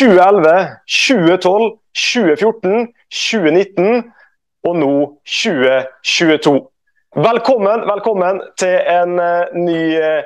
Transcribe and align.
2011, 0.00 0.78
2012, 0.86 1.76
2014, 1.94 2.88
2019 3.10 4.12
og 4.64 4.76
nå 4.76 4.92
2022. 5.28 6.60
Velkommen, 7.16 7.82
velkommen 7.90 8.40
til 8.56 8.78
en 8.88 9.18
uh, 9.20 9.52
ny 9.66 9.82
uh, 10.00 10.22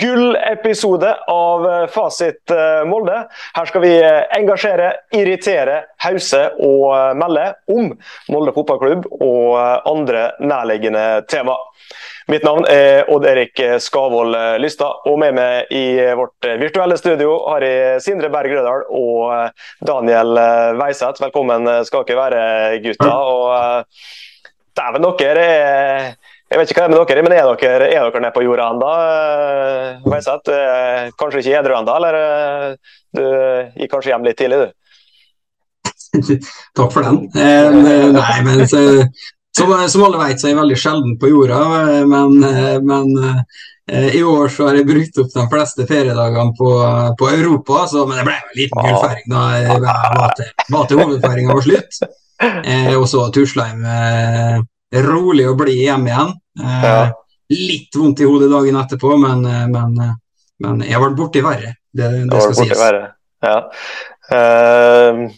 gullepisode 0.00 1.10
av 1.32 1.64
uh, 1.66 1.86
Fasit 1.92 2.52
Molde. 2.86 3.22
Her 3.56 3.68
skal 3.70 3.84
vi 3.84 3.92
engasjere, 4.36 4.92
irritere, 5.16 5.80
hause 6.04 6.42
og 6.60 7.16
melde 7.18 7.46
om 7.72 7.92
Molde 8.32 8.54
fotballklubb 8.56 9.08
og 9.20 9.88
andre 9.88 10.30
nærliggende 10.40 11.04
tema. 11.30 11.56
Mitt 12.30 12.44
navn 12.46 12.66
er 12.70 13.08
Odd 13.10 13.26
Erik 13.26 13.58
Skavold 13.82 14.36
Lystad, 14.62 15.02
og 15.10 15.18
med 15.18 15.34
meg 15.34 15.72
i 15.74 15.84
vårt 16.14 16.46
virtuelle 16.60 16.98
studio 17.00 17.40
har 17.48 17.64
jeg 17.66 18.02
Sindre 18.04 18.30
Berg 18.30 18.54
Rødal 18.54 18.84
og 18.94 19.62
Daniel 19.82 20.38
Weiseth. 20.78 21.22
Velkommen 21.24 21.66
skal 21.88 22.06
dere 22.06 22.20
være, 22.20 22.44
gutta. 22.84 23.10
Og 23.10 23.84
dæven, 24.78 25.08
dere 25.18 25.48
er 25.48 26.12
jeg 26.50 26.58
vet 26.58 26.72
ikke 26.72 26.82
hva 26.82 26.88
det 26.90 26.96
er 26.96 26.98
med 26.98 27.10
dere, 27.10 27.22
men 27.22 27.34
er 27.36 27.48
dere, 27.62 27.88
er 27.88 28.04
dere 28.08 28.22
nede 28.24 28.34
på 28.34 28.42
jorda 28.42 28.68
ennå? 28.74 28.92
Weiseth, 30.10 30.54
kanskje 31.20 31.44
ikke 31.44 31.56
edru 31.60 31.76
ennå, 31.78 31.96
eller 32.00 32.76
du 33.14 33.24
gikk 33.78 33.92
kanskje 33.94 34.10
hjem 34.12 34.26
litt 34.26 34.38
tidlig, 34.40 34.64
du? 34.64 34.76
Takk 36.76 36.92
for 36.92 37.06
den. 37.06 37.20
Eh, 37.38 38.10
nei, 38.14 38.36
men 38.46 38.64
så, 38.68 38.80
som, 39.56 39.72
som, 39.88 40.04
alle 40.06 40.22
vet, 40.24 40.40
så 40.40 40.48
er 40.48 40.54
jeg 40.54 40.60
veldig 40.60 40.78
sjelden 40.78 41.18
på 41.20 41.30
jorda, 41.30 41.60
men, 42.10 42.40
men 42.86 43.12
eh, 43.90 44.16
i 44.18 44.22
år 44.26 44.50
så 44.52 44.68
har 44.68 44.80
jeg 44.80 44.88
brukt 44.90 45.20
opp 45.22 45.30
de 45.34 45.46
fleste 45.54 45.86
feriedagene 45.90 46.56
på, 46.58 46.72
på 47.20 47.30
Europa, 47.30 47.84
så, 47.90 48.06
men 48.08 48.20
det 48.20 48.26
ble 48.28 48.38
en 48.38 48.58
liten 48.58 48.88
gullfeiring 48.88 49.30
da 49.32 49.44
jeg 49.58 49.84
var 49.86 50.34
til, 50.38 50.52
var 50.74 50.90
til 50.90 51.04
hovedfeiringa 51.04 51.60
var 51.60 51.68
slutt. 51.68 52.02
Eh, 52.40 52.94
og 52.96 53.02
så 53.04 53.26
tusla 53.36 53.66
jeg 53.68 53.82
med 53.82 54.62
rolig 54.94 55.46
og 55.50 55.58
blid 55.60 55.84
hjem 55.84 56.08
igjen. 56.10 56.32
Eh, 56.60 56.86
ja. 56.86 57.04
Litt 57.50 57.96
vondt 57.98 58.22
i 58.22 58.28
hodet 58.30 58.50
dagen 58.52 58.78
etterpå, 58.78 59.16
men, 59.18 59.42
men, 59.72 59.96
men 60.62 60.82
jeg 60.86 61.02
vært 61.02 61.18
borti 61.18 61.42
verre. 61.42 61.74
Det, 61.90 62.10
det 62.30 62.42
skal 62.44 62.58
sies. 62.60 62.78
Verre. 62.78 63.08
Ja. 63.42 63.56
Uh, 64.30 65.30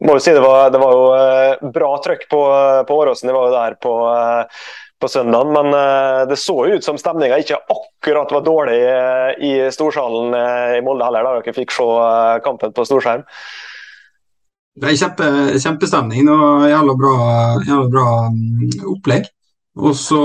må 0.00 0.16
jo 0.16 0.22
si 0.24 0.32
det 0.32 0.42
var, 0.42 0.70
det 0.72 0.80
var 0.80 0.94
jo 0.96 1.08
eh, 1.16 1.72
bra 1.74 1.90
trøkk 2.04 2.24
på, 2.30 2.40
på 2.88 3.00
Åråsen. 3.02 3.28
De 3.28 3.36
var 3.36 3.48
jo 3.48 3.56
der 3.56 3.76
på, 3.84 3.94
eh, 4.08 4.68
på 5.00 5.10
søndag, 5.12 5.50
men 5.52 5.74
eh, 5.76 6.20
det 6.30 6.38
så 6.40 6.56
ut 6.72 6.86
som 6.86 6.98
stemninga 7.00 7.40
ikke 7.42 7.60
akkurat 7.60 8.32
var 8.32 8.46
dårlig 8.46 8.78
i 9.44 9.52
storsalen 9.72 10.32
i 10.78 10.80
Molde 10.84 11.04
heller, 11.04 11.26
da 11.26 11.40
dere 11.40 11.56
fikk 11.56 11.74
se 11.76 11.88
kampen 12.46 12.72
på 12.76 12.86
storskjerm. 12.88 13.26
Det 14.80 14.88
er 14.88 14.96
kjempe, 14.96 15.26
kjempestemning 15.60 16.30
og 16.32 16.64
jævla 16.70 16.96
bra, 16.96 17.16
jævla 17.66 17.88
bra 17.92 18.08
mm, 18.32 18.88
opplegg. 18.94 19.28
Og 19.80 19.94
så, 19.96 20.20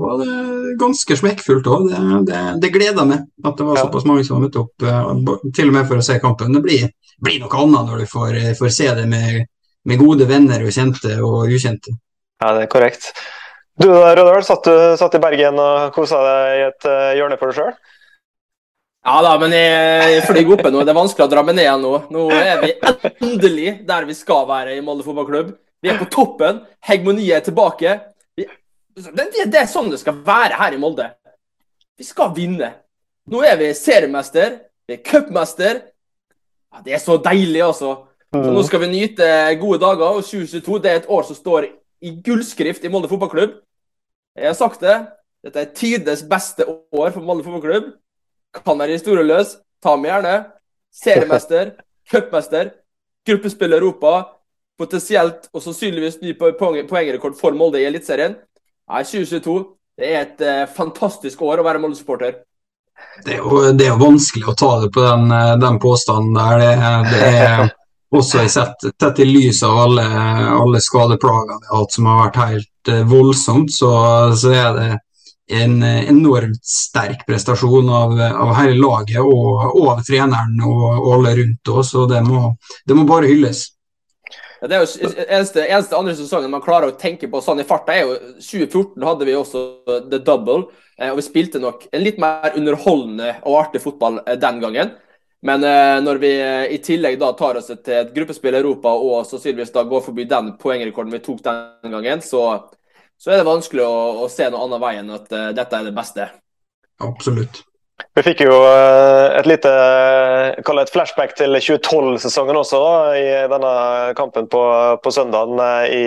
var 0.00 0.18
det 0.20 0.76
ganske 0.80 1.16
smekkfullt 1.20 1.68
òg. 1.70 1.86
Det, 1.90 2.00
det, 2.30 2.40
det 2.64 2.72
gleda 2.74 3.04
meg 3.06 3.28
at 3.44 3.60
det 3.60 3.66
var 3.68 3.78
såpass 3.78 4.06
mange 4.08 4.24
som 4.26 4.38
var 4.38 4.46
møtt 4.46 4.58
opp, 4.60 4.86
til 5.54 5.70
og 5.70 5.76
med 5.76 5.86
for 5.90 6.00
å 6.00 6.06
se 6.06 6.18
kampen. 6.22 6.56
Det 6.56 6.64
blir, 6.64 6.88
blir 7.22 7.40
noe 7.42 7.62
annet 7.62 7.92
når 7.92 8.02
du 8.02 8.10
får, 8.10 8.40
får 8.58 8.74
se 8.74 8.90
det 8.98 9.06
med, 9.10 9.44
med, 9.86 10.00
gode 10.00 10.28
venner 10.30 10.64
og 10.64 10.74
kjente 10.74 11.16
og 11.22 11.46
ukjente. 11.46 11.94
Ja, 12.42 12.56
det 12.56 12.66
er 12.66 12.72
korrekt. 12.72 13.12
Du 13.80 13.88
Rødøl, 13.90 14.42
satt, 14.46 14.68
satt 14.98 15.16
i 15.18 15.22
Bergen 15.22 15.58
og 15.58 15.94
kosa 15.94 16.20
deg 16.22 16.58
i 16.58 16.66
et 16.68 16.86
uh, 16.86 17.10
hjørne 17.18 17.38
for 17.40 17.50
deg 17.50 17.58
sjøl? 17.58 17.72
Ja 19.04 19.18
da, 19.20 19.34
men 19.40 19.52
jeg, 19.52 20.12
jeg 20.14 20.24
flyr 20.24 20.52
oppe 20.56 20.70
nå. 20.72 20.80
Det 20.80 20.94
er 20.94 20.96
vanskelig 20.96 21.26
å 21.26 21.30
dra 21.32 21.42
meg 21.44 21.58
ned 21.58 21.66
igjen 21.66 21.82
nå. 21.84 21.92
Nå 22.14 22.24
er 22.32 22.62
vi 22.62 22.70
endelig 23.12 23.74
der 23.88 24.06
vi 24.08 24.16
skal 24.16 24.46
være 24.48 24.78
i 24.78 24.84
Molde 24.84 25.04
fotballklubb. 25.04 25.50
Vi 25.84 25.90
er 25.92 25.98
på 26.00 26.08
toppen. 26.12 26.62
Hegemoniet 26.88 27.36
er 27.36 27.44
tilbake. 27.44 27.98
Vi, 28.38 28.46
det, 28.96 29.26
det, 29.44 29.58
er 29.60 29.68
sånn 29.68 29.92
det 29.92 30.00
skal 30.00 30.22
være 30.24 30.56
her 30.56 30.76
i 30.76 30.80
Molde. 30.80 31.10
Vi 32.00 32.06
skal 32.08 32.32
vinne. 32.36 32.70
Nå 33.28 33.42
er 33.44 33.58
vi 33.60 33.68
seriemester, 33.76 34.56
vi 34.88 34.96
er 34.96 35.04
cupmester, 35.04 35.82
ja, 36.74 36.80
det 36.84 36.96
er 36.96 37.00
så 37.00 37.16
deilig, 37.22 37.60
altså. 37.62 37.92
Så 38.34 38.50
nå 38.50 38.62
skal 38.66 38.82
vi 38.82 38.90
nyte 38.90 39.26
gode 39.60 39.78
dager. 39.78 40.16
Og 40.16 40.24
2022 40.26 40.80
det 40.82 40.90
er 40.90 41.02
et 41.02 41.10
år 41.12 41.26
som 41.28 41.38
står 41.38 41.68
i 42.04 42.14
gullskrift 42.24 42.84
i 42.84 42.90
Molde 42.90 43.10
fotballklubb. 43.12 43.60
Jeg 44.34 44.48
har 44.50 44.56
sagt 44.58 44.82
det. 44.82 44.96
Dette 45.44 45.60
er 45.60 45.70
tides 45.76 46.24
beste 46.26 46.66
år 46.66 47.12
for 47.14 47.22
Molde 47.22 47.46
fotballklubb. 47.46 47.92
Kan 48.54 48.78
være 48.78 48.98
historieløs. 48.98 49.56
Ta 49.82 49.96
med 49.96 50.10
gjerne. 50.10 50.34
Seriemester, 50.94 51.74
cupmester, 52.10 52.72
gruppespill 53.26 53.72
Europa. 53.72 54.16
Potensielt 54.78 55.48
og 55.54 55.62
sannsynligvis 55.62 56.20
ny 56.22 56.34
poengrekord 56.38 57.38
for 57.38 57.54
Molde 57.54 57.82
i 57.82 57.86
Eliteserien. 57.86 58.34
2022 58.90 59.60
det 59.98 60.10
er 60.10 60.24
et 60.24 60.42
uh, 60.42 60.64
fantastisk 60.74 61.42
år 61.46 61.62
å 61.62 61.66
være 61.66 61.80
Molde-supporter. 61.82 62.42
Det 63.26 63.38
det 63.78 63.86
er 63.86 63.92
jo 63.92 64.00
vanskelig 64.00 64.48
å 64.50 64.56
ta 64.58 64.70
det 64.82 64.90
på 64.94 65.02
den, 65.02 65.30
eh, 65.34 65.54
den 65.58 65.78
påstanden 65.82 66.34
der. 66.34 66.62
Det, 66.62 67.10
det 67.10 67.30
er 67.30 67.72
også 68.18 68.44
sett, 68.50 68.86
tett 68.98 69.22
i 69.22 69.26
lys 69.26 69.62
av 69.66 69.78
alle, 69.86 70.04
alle 70.58 70.82
skadeplager 70.82 71.58
vi 71.58 71.70
har 71.70 71.82
hatt 71.82 71.96
som 71.96 72.10
har 72.10 72.20
vært 72.24 72.40
helt 72.42 72.92
uh, 72.92 73.02
voldsomt, 73.10 73.74
så, 73.74 73.90
så, 74.38 74.54
er 74.54 74.78
det 74.78 74.88
en 75.52 75.82
enormt 75.84 76.62
sterk 76.64 77.26
prestasjon 77.28 77.88
av, 77.92 78.14
av 78.16 78.54
hele 78.62 78.78
laget 78.80 79.20
og, 79.20 79.64
og, 79.74 79.88
av 79.92 80.04
treneren 80.06 80.56
og, 80.64 80.84
og 81.02 81.10
alle 81.18 81.34
rundt 81.40 81.72
oss. 81.74 81.92
Og 82.00 82.08
det 82.12 82.22
må, 82.24 82.54
det 82.88 82.96
må 82.96 83.04
bare 83.08 83.28
hylles. 83.28 83.66
Ja, 84.62 84.70
det 84.70 84.76
er 84.78 84.86
jo 84.86 85.10
eneste, 85.28 85.66
eneste 85.66 85.98
andre 85.98 86.14
sesongen 86.16 86.48
man 86.48 86.64
klarer 86.64 86.88
å 86.88 86.96
tenke 86.96 87.28
på 87.28 87.42
sånn 87.44 87.60
i 87.60 87.66
farta, 87.68 87.92
er 87.92 88.06
jo 88.08 88.14
2014 88.40 89.04
hadde 89.04 89.26
vi 89.28 89.36
også 89.36 89.64
the 90.08 90.22
double. 90.24 90.70
Eh, 90.96 91.10
og 91.10 91.18
vi 91.18 91.26
spilte 91.26 91.60
nok 91.60 91.88
en 91.92 92.04
litt 92.04 92.20
mer 92.22 92.54
underholdende 92.56 93.34
og 93.42 93.58
artig 93.64 93.82
fotball 93.84 94.22
eh, 94.24 94.38
den 94.40 94.62
gangen. 94.62 94.94
Men 95.44 95.66
eh, 95.68 95.98
når 96.00 96.20
vi 96.22 96.30
i 96.72 96.78
tillegg 96.80 97.18
da 97.20 97.34
tar 97.36 97.58
oss 97.60 97.68
til 97.68 97.98
et 97.98 98.14
gruppespill 98.14 98.56
i 98.56 98.62
Europa 98.62 98.94
og 98.94 99.26
sannsynligvis 99.28 99.74
da 99.74 99.84
går 99.88 100.04
forbi 100.06 100.24
den 100.30 100.54
poengrekorden 100.60 101.12
vi 101.12 101.20
tok 101.26 101.42
den 101.44 101.92
gangen, 101.98 102.24
så, 102.24 102.46
så 103.20 103.32
er 103.32 103.40
det 103.40 103.48
vanskelig 103.48 103.84
å, 103.84 104.24
å, 104.24 104.30
se 104.32 104.48
noe 104.50 104.66
annet 104.66 104.82
vei 104.82 104.96
enn 105.00 105.14
at 105.14 105.30
uh, 105.32 105.46
dette 105.56 105.78
er 105.78 105.88
det 105.88 105.94
beste. 105.96 106.28
Absolutt. 107.04 107.62
Vi 108.14 108.22
fikk 108.22 108.44
jo 108.44 108.58
et 108.64 109.46
lite 109.48 109.70
et 110.54 110.92
flashback 110.92 111.32
til 111.38 111.56
2012-sesongen 111.56 112.60
også, 112.60 112.80
i 113.18 113.26
denne 113.50 113.72
kampen 114.18 114.46
på, 114.52 114.62
på 115.02 115.12
søndagen. 115.14 115.58
I 115.88 116.04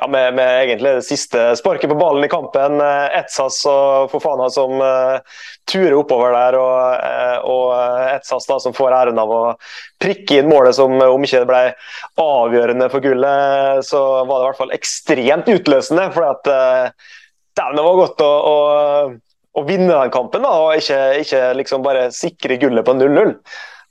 ja, 0.00 0.08
med, 0.08 0.34
med, 0.34 0.62
egentlig 0.64 0.96
det 0.96 1.06
siste 1.06 1.42
sparket 1.56 1.90
på 1.90 1.96
ballen 1.98 2.26
i 2.26 2.30
kampen. 2.30 2.80
Eh, 2.82 3.18
Etsas 3.20 3.60
og 3.70 4.10
Fofana 4.10 4.48
som 4.50 4.74
uh, 4.82 5.42
turer 5.70 5.94
oppover 5.94 6.34
der, 6.34 6.58
og, 6.58 7.50
og 7.50 7.68
Etsas 8.10 8.48
da, 8.50 8.58
som 8.62 8.74
får 8.74 8.96
æren 8.98 9.20
av 9.22 9.30
å 9.30 9.42
prikke 10.02 10.40
inn 10.40 10.50
målet 10.50 10.74
som 10.76 10.96
om 10.98 11.26
ikke 11.26 11.44
det 11.44 11.50
ble 11.50 11.62
avgjørende 12.20 12.90
for 12.90 13.04
gullet, 13.04 13.84
så 13.86 14.00
var 14.24 14.34
det 14.34 14.42
i 14.42 14.48
hvert 14.48 14.62
fall 14.64 14.74
ekstremt 14.80 15.52
utløsende. 15.54 16.08
for 16.16 16.26
at 16.32 16.50
uh, 16.50 17.12
det 17.54 17.86
var 17.86 18.00
godt 18.02 18.24
å, 18.26 18.32
å, 18.50 18.58
å, 19.54 19.64
vinne 19.66 19.92
den 19.92 20.12
kampen, 20.14 20.44
da, 20.44 20.54
og 20.64 20.78
ikke, 20.78 21.00
ikke 21.22 21.44
liksom 21.60 21.84
bare 21.84 22.08
sikre 22.14 22.58
gullet 22.62 22.86
på 22.86 22.96
0-0. 22.98 23.36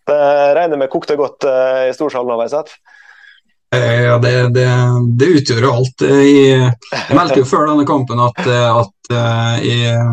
Det 0.03 0.23
regner 0.57 0.79
med 0.81 0.91
kokte 0.91 1.15
godt 1.15 1.47
uh, 1.47 1.87
i 1.87 1.93
storsalen. 1.95 2.33
Har 2.35 2.43
jeg 2.43 2.55
sett. 2.57 2.73
Eh, 3.73 4.01
ja, 4.01 4.17
det, 4.17 4.49
det, 4.53 4.67
det 5.17 5.25
utgjør 5.25 5.69
alt. 5.71 6.03
Jeg, 6.05 6.73
jeg 6.93 7.17
meldte 7.17 7.39
jo 7.41 7.47
før 7.49 7.71
denne 7.71 7.85
kampen 7.89 8.21
at, 8.21 8.41
at 8.45 9.13
eh, 9.13 9.63
jeg, 9.65 10.03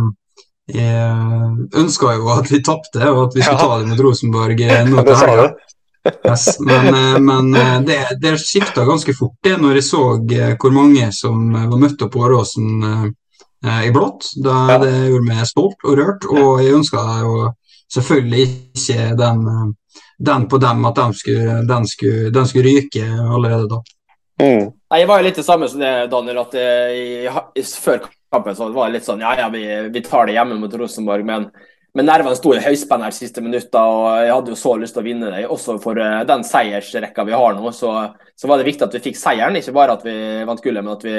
jeg 0.73 1.81
ønska 1.82 2.14
jo 2.17 2.31
at 2.37 2.49
vi 2.52 2.62
tapte, 2.64 3.02
og 3.11 3.26
at 3.26 3.37
vi 3.37 3.44
skulle 3.44 3.61
ta 3.61 3.81
det 3.82 3.91
mot 3.91 4.00
Rosenborg 4.06 4.64
eh, 4.64 4.81
nå 4.88 5.05
til 5.08 5.20
helga. 5.20 5.50
Yes, 6.25 6.55
men, 6.64 6.87
men 7.26 7.50
det, 7.85 7.99
det 8.23 8.38
skifta 8.41 8.87
ganske 8.88 9.12
fort 9.12 9.35
det 9.44 9.58
når 9.61 9.76
jeg 9.76 9.85
så 9.85 9.99
hvor 10.17 10.73
mange 10.73 11.11
som 11.12 11.50
var 11.52 11.76
møtt 11.76 12.00
opp 12.06 12.14
på 12.14 12.23
Åråsen 12.25 12.79
i 13.61 13.91
blått. 13.93 14.31
Da, 14.41 14.79
det 14.81 14.93
gjorde 15.11 15.27
meg 15.27 15.49
stolt 15.49 15.85
og 15.85 15.99
rørt, 15.99 16.25
og 16.31 16.62
jeg 16.62 16.79
ønska 16.79 17.03
jo 17.21 17.51
selvfølgelig 17.93 18.47
ikke 18.79 19.11
den 19.19 19.75
den 20.21 20.49
på 20.49 20.59
dem, 20.59 20.85
at 20.85 20.97
den 20.97 21.15
skulle, 21.15 21.62
den, 21.67 21.87
skulle, 21.87 22.31
den 22.31 22.47
skulle 22.47 22.69
ryke 22.69 23.07
allerede 23.35 23.69
da. 23.69 23.81
Mm. 24.43 24.71
Jeg 24.95 25.09
var 25.09 25.21
jo 25.21 25.27
litt 25.27 25.41
det 25.41 25.47
samme 25.47 25.69
som 25.69 25.81
det, 25.81 25.93
Daniel. 26.12 26.43
at 26.43 26.55
jeg, 26.57 27.65
Før 27.81 28.07
kampen 28.33 28.57
så 28.57 28.69
var 28.73 28.89
det 28.89 28.99
litt 28.99 29.09
sånn 29.09 29.23
ja, 29.25 29.35
ja, 29.39 29.49
vi, 29.53 29.65
vi 29.93 30.03
tar 30.05 30.29
det 30.29 30.37
hjemme 30.37 30.59
mot 30.61 30.75
Rosenborg. 30.77 31.25
Men, 31.27 31.49
men 31.97 32.09
nervene 32.09 32.37
sto 32.37 32.53
i 32.53 32.62
høyspenn 32.62 33.05
her 33.07 33.17
siste 33.17 33.45
minutter, 33.45 33.81
og 33.81 34.27
jeg 34.27 34.35
hadde 34.35 34.53
jo 34.55 34.61
så 34.61 34.75
lyst 34.81 34.97
til 34.97 35.05
å 35.05 35.09
vinne 35.09 35.33
det. 35.33 35.45
Også 35.49 35.79
for 35.83 36.01
den 36.29 36.45
seiersrekka 36.47 37.25
vi 37.29 37.37
har 37.37 37.57
nå, 37.57 37.73
så, 37.77 37.95
så, 38.37 38.51
var 38.51 38.61
det 38.61 38.69
viktig 38.69 38.89
at 38.89 38.97
vi 38.99 39.05
fikk 39.09 39.21
seieren. 39.21 39.57
Ikke 39.61 39.77
bare 39.77 39.97
at 39.97 40.05
vi 40.05 40.17
vant 40.49 40.65
gullet, 40.65 40.85
men 40.85 40.97
at 40.99 41.07
vi 41.07 41.17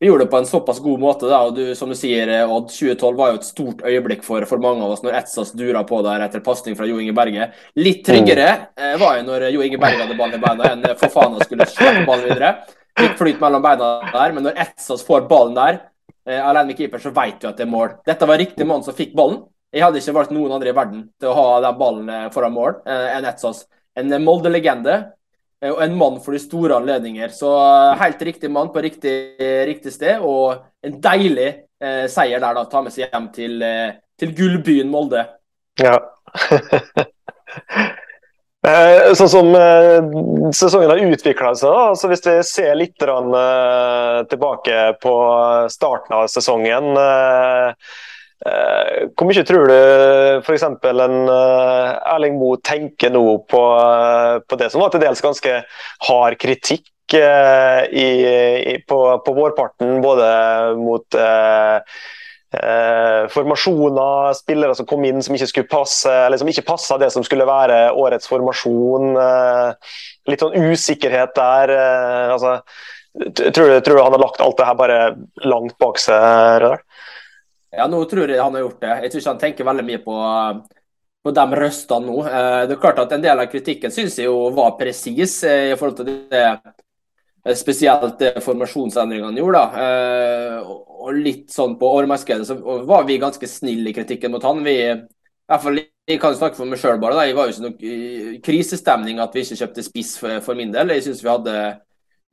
vi 0.00 0.06
gjorde 0.06 0.24
det 0.24 0.30
på 0.30 0.36
en 0.36 0.46
såpass 0.46 0.78
god 0.78 1.00
måte. 1.00 1.26
da, 1.26 1.40
og 1.42 1.54
du, 1.56 1.74
som 1.74 1.90
du 1.90 1.96
sier, 1.98 2.28
eh, 2.30 2.50
Odd, 2.50 2.70
2012 2.70 3.16
var 3.18 3.32
jo 3.32 3.40
et 3.40 3.48
stort 3.48 3.82
øyeblikk 3.82 4.22
for, 4.22 4.44
for 4.46 4.62
mange 4.62 4.84
av 4.84 4.94
oss 4.94 5.02
når 5.02 5.16
Etsas 5.18 5.50
dura 5.58 5.82
på 5.88 5.98
der 6.06 6.22
etter 6.22 6.44
pasning 6.44 6.78
fra 6.78 6.86
Jo 6.86 7.00
Inge 7.02 7.14
Berge. 7.16 7.50
Litt 7.78 8.04
tryggere 8.06 8.48
eh, 8.78 8.94
var 9.00 9.18
jo 9.18 9.26
når 9.26 9.48
Jo 9.56 9.64
Inge 9.66 9.80
Berge 9.82 10.04
hadde 10.04 10.18
ballen 10.18 10.38
i 10.38 10.44
beina 10.44 10.70
enn 10.70 10.86
for 11.00 11.10
faen 11.10 11.34
skulle 11.42 11.66
slippe 11.66 12.06
ballen 12.06 12.28
videre. 12.30 12.54
Litt 12.98 13.18
flyt 13.18 13.42
mellom 13.42 13.66
beina 13.66 13.90
der, 14.14 14.36
men 14.36 14.46
når 14.46 14.62
Etsas 14.68 15.02
får 15.06 15.26
ballen 15.30 15.58
der, 15.58 15.82
eh, 16.28 16.38
alene 16.38 16.70
med 16.70 16.78
keeper, 16.78 17.02
så 17.02 17.14
vet 17.14 17.42
du 17.42 17.50
at 17.50 17.58
det 17.58 17.66
er 17.66 17.74
mål. 17.74 17.98
Dette 18.06 18.30
var 18.30 18.38
riktig 18.38 18.70
mann 18.70 18.86
som 18.86 18.94
fikk 18.94 19.18
ballen. 19.18 19.42
Jeg 19.74 19.82
hadde 19.84 19.98
ikke 20.00 20.14
valgt 20.16 20.30
noen 20.32 20.54
andre 20.54 20.70
i 20.70 20.78
verden 20.78 21.04
til 21.20 21.32
å 21.32 21.36
ha 21.36 21.60
den 21.66 21.82
ballen 21.82 22.08
eh, 22.14 22.26
foran 22.34 22.54
mål 22.54 22.84
eh, 22.86 23.16
enn 23.18 23.26
Etsas. 23.34 23.66
En 23.98 24.14
Molde-legende 24.22 25.00
Eh, 25.00 25.14
og 25.66 25.80
en 25.82 25.96
mann 25.98 26.18
for 26.22 26.36
de 26.36 26.40
store 26.42 26.76
anledninger. 26.78 27.32
Så 27.34 27.50
eh, 27.58 27.96
helt 28.02 28.22
riktig 28.30 28.50
mann 28.50 28.70
på 28.74 28.82
riktig, 28.84 29.14
riktig 29.66 29.92
sted, 29.94 30.22
og 30.22 30.60
en 30.86 30.98
deilig 31.02 31.48
eh, 31.82 32.06
seier 32.10 32.42
der, 32.42 32.54
da. 32.54 32.66
Ta 32.70 32.82
med 32.84 32.94
seg 32.94 33.08
hjem 33.08 33.30
til, 33.34 33.62
eh, 33.66 33.96
til 34.18 34.34
gullbyen 34.38 34.90
Molde. 34.92 35.26
Ja. 35.82 35.98
sånn 39.18 39.30
som 39.32 39.46
sesongen 40.52 40.90
har 40.90 41.00
utvikla 41.00 41.54
seg, 41.56 41.70
da. 41.70 41.84
Altså, 41.94 42.10
hvis 42.10 42.24
vi 42.26 42.36
ser 42.46 42.74
litt 42.76 42.98
tilbake 42.98 44.80
på 45.02 45.14
starten 45.72 46.18
av 46.18 46.26
sesongen 46.30 46.98
Eh, 46.98 47.72
hvor 48.38 49.26
mye 49.26 49.42
tror 49.46 49.66
du 49.66 49.74
f.eks. 50.44 50.62
en 50.62 51.16
uh, 51.26 52.12
Erling 52.14 52.36
Moe 52.38 52.60
tenker 52.62 53.10
nå 53.10 53.24
på, 53.50 53.62
uh, 53.74 54.38
på, 54.46 54.58
det 54.60 54.70
som 54.70 54.84
var 54.84 54.92
til 54.94 55.02
dels 55.02 55.22
ganske 55.24 55.56
hard 56.06 56.38
kritikk 56.38 56.86
i, 57.08 57.18
i, 57.96 58.74
på, 58.84 58.98
på, 59.24 59.32
vårparten, 59.32 59.94
både 60.04 60.26
mot 60.76 61.16
formasjoner, 63.32 64.36
spillere 64.36 64.76
som 64.76 64.84
kom 64.88 65.06
inn 65.08 65.24
som 65.24 65.32
ikke 65.32 65.48
skulle 65.48 65.70
passe, 65.72 66.12
eller 66.12 66.36
som 66.36 66.50
ikke 66.52 66.66
passa 66.68 66.98
det 67.00 67.08
som 67.14 67.24
skulle 67.24 67.48
være 67.48 67.78
årets 67.96 68.28
formasjon. 68.28 69.16
litt 70.28 70.44
sånn 70.44 70.68
usikkerhet 70.68 71.32
der. 71.36 71.72
Altså, 72.36 72.58
tror, 73.40 73.72
du, 73.72 73.80
tror, 73.80 73.94
du, 73.96 74.02
han 74.04 74.12
har 74.18 74.24
lagt 74.26 74.44
alt 74.44 74.60
det 74.60 74.68
her 74.68 74.76
bare 74.84 75.00
langt 75.48 75.78
bak 75.80 76.04
seg? 76.04 76.60
Rødal? 76.60 76.84
Ja, 77.70 77.86
nå 77.90 78.00
tror 78.08 78.30
jeg 78.30 78.40
han 78.40 78.54
har 78.56 78.64
gjort 78.64 78.80
det. 78.80 78.92
Jeg 79.04 79.12
tror 79.12 79.20
ikke 79.22 79.32
han 79.34 79.40
tenker 79.42 79.66
veldig 79.68 79.84
mye 79.84 80.00
på, 80.04 80.14
på 81.26 81.32
de 81.36 81.44
røstene 81.60 82.06
nå. 82.08 82.18
Eh, 82.24 82.60
det 82.68 82.76
er 82.76 82.82
klart 82.82 83.00
at 83.02 83.12
En 83.16 83.24
del 83.24 83.42
av 83.42 83.50
kritikken 83.52 83.92
syns 83.92 84.16
jeg 84.18 84.28
jo 84.30 84.48
var 84.56 84.76
presis 84.80 85.42
eh, 85.44 85.72
i 85.72 85.76
forhold 85.76 85.98
til 86.00 86.08
det 86.08 86.44
eh, 86.46 87.54
spesielt 87.58 88.16
det 88.20 88.32
formasjonsendringene 88.44 89.40
gjorde. 89.40 89.60
da. 89.60 90.64
Og 90.98 91.14
litt 91.16 91.52
sånn 91.54 91.76
på 91.80 91.90
åremarkedet 92.00 92.48
så 92.48 92.56
var 92.88 93.06
vi 93.08 93.20
ganske 93.20 93.48
snille 93.48 93.92
i 93.92 93.96
kritikken 93.96 94.32
mot 94.34 94.44
han. 94.44 94.64
Vi, 94.66 94.74
i 94.88 94.96
hvert 95.48 95.64
fall, 95.64 95.80
Jeg 96.08 96.20
kan 96.20 96.34
snakke 96.36 96.56
for 96.56 96.68
meg 96.68 96.80
sjøl, 96.80 96.96
bare. 97.00 97.16
Da. 97.18 97.24
Jeg 97.28 97.36
var 97.36 97.48
jo 97.48 97.54
ikke 97.54 97.68
noe 97.68 98.40
krisestemning 98.44 99.20
at 99.20 99.34
vi 99.36 99.44
ikke 99.44 99.58
kjøpte 99.60 99.84
spiss 99.84 100.14
for, 100.20 100.40
for 100.44 100.56
min 100.56 100.72
del. 100.72 100.92
Jeg 100.96 101.04
syns 101.04 101.20
vi 101.24 101.28
hadde 101.32 101.56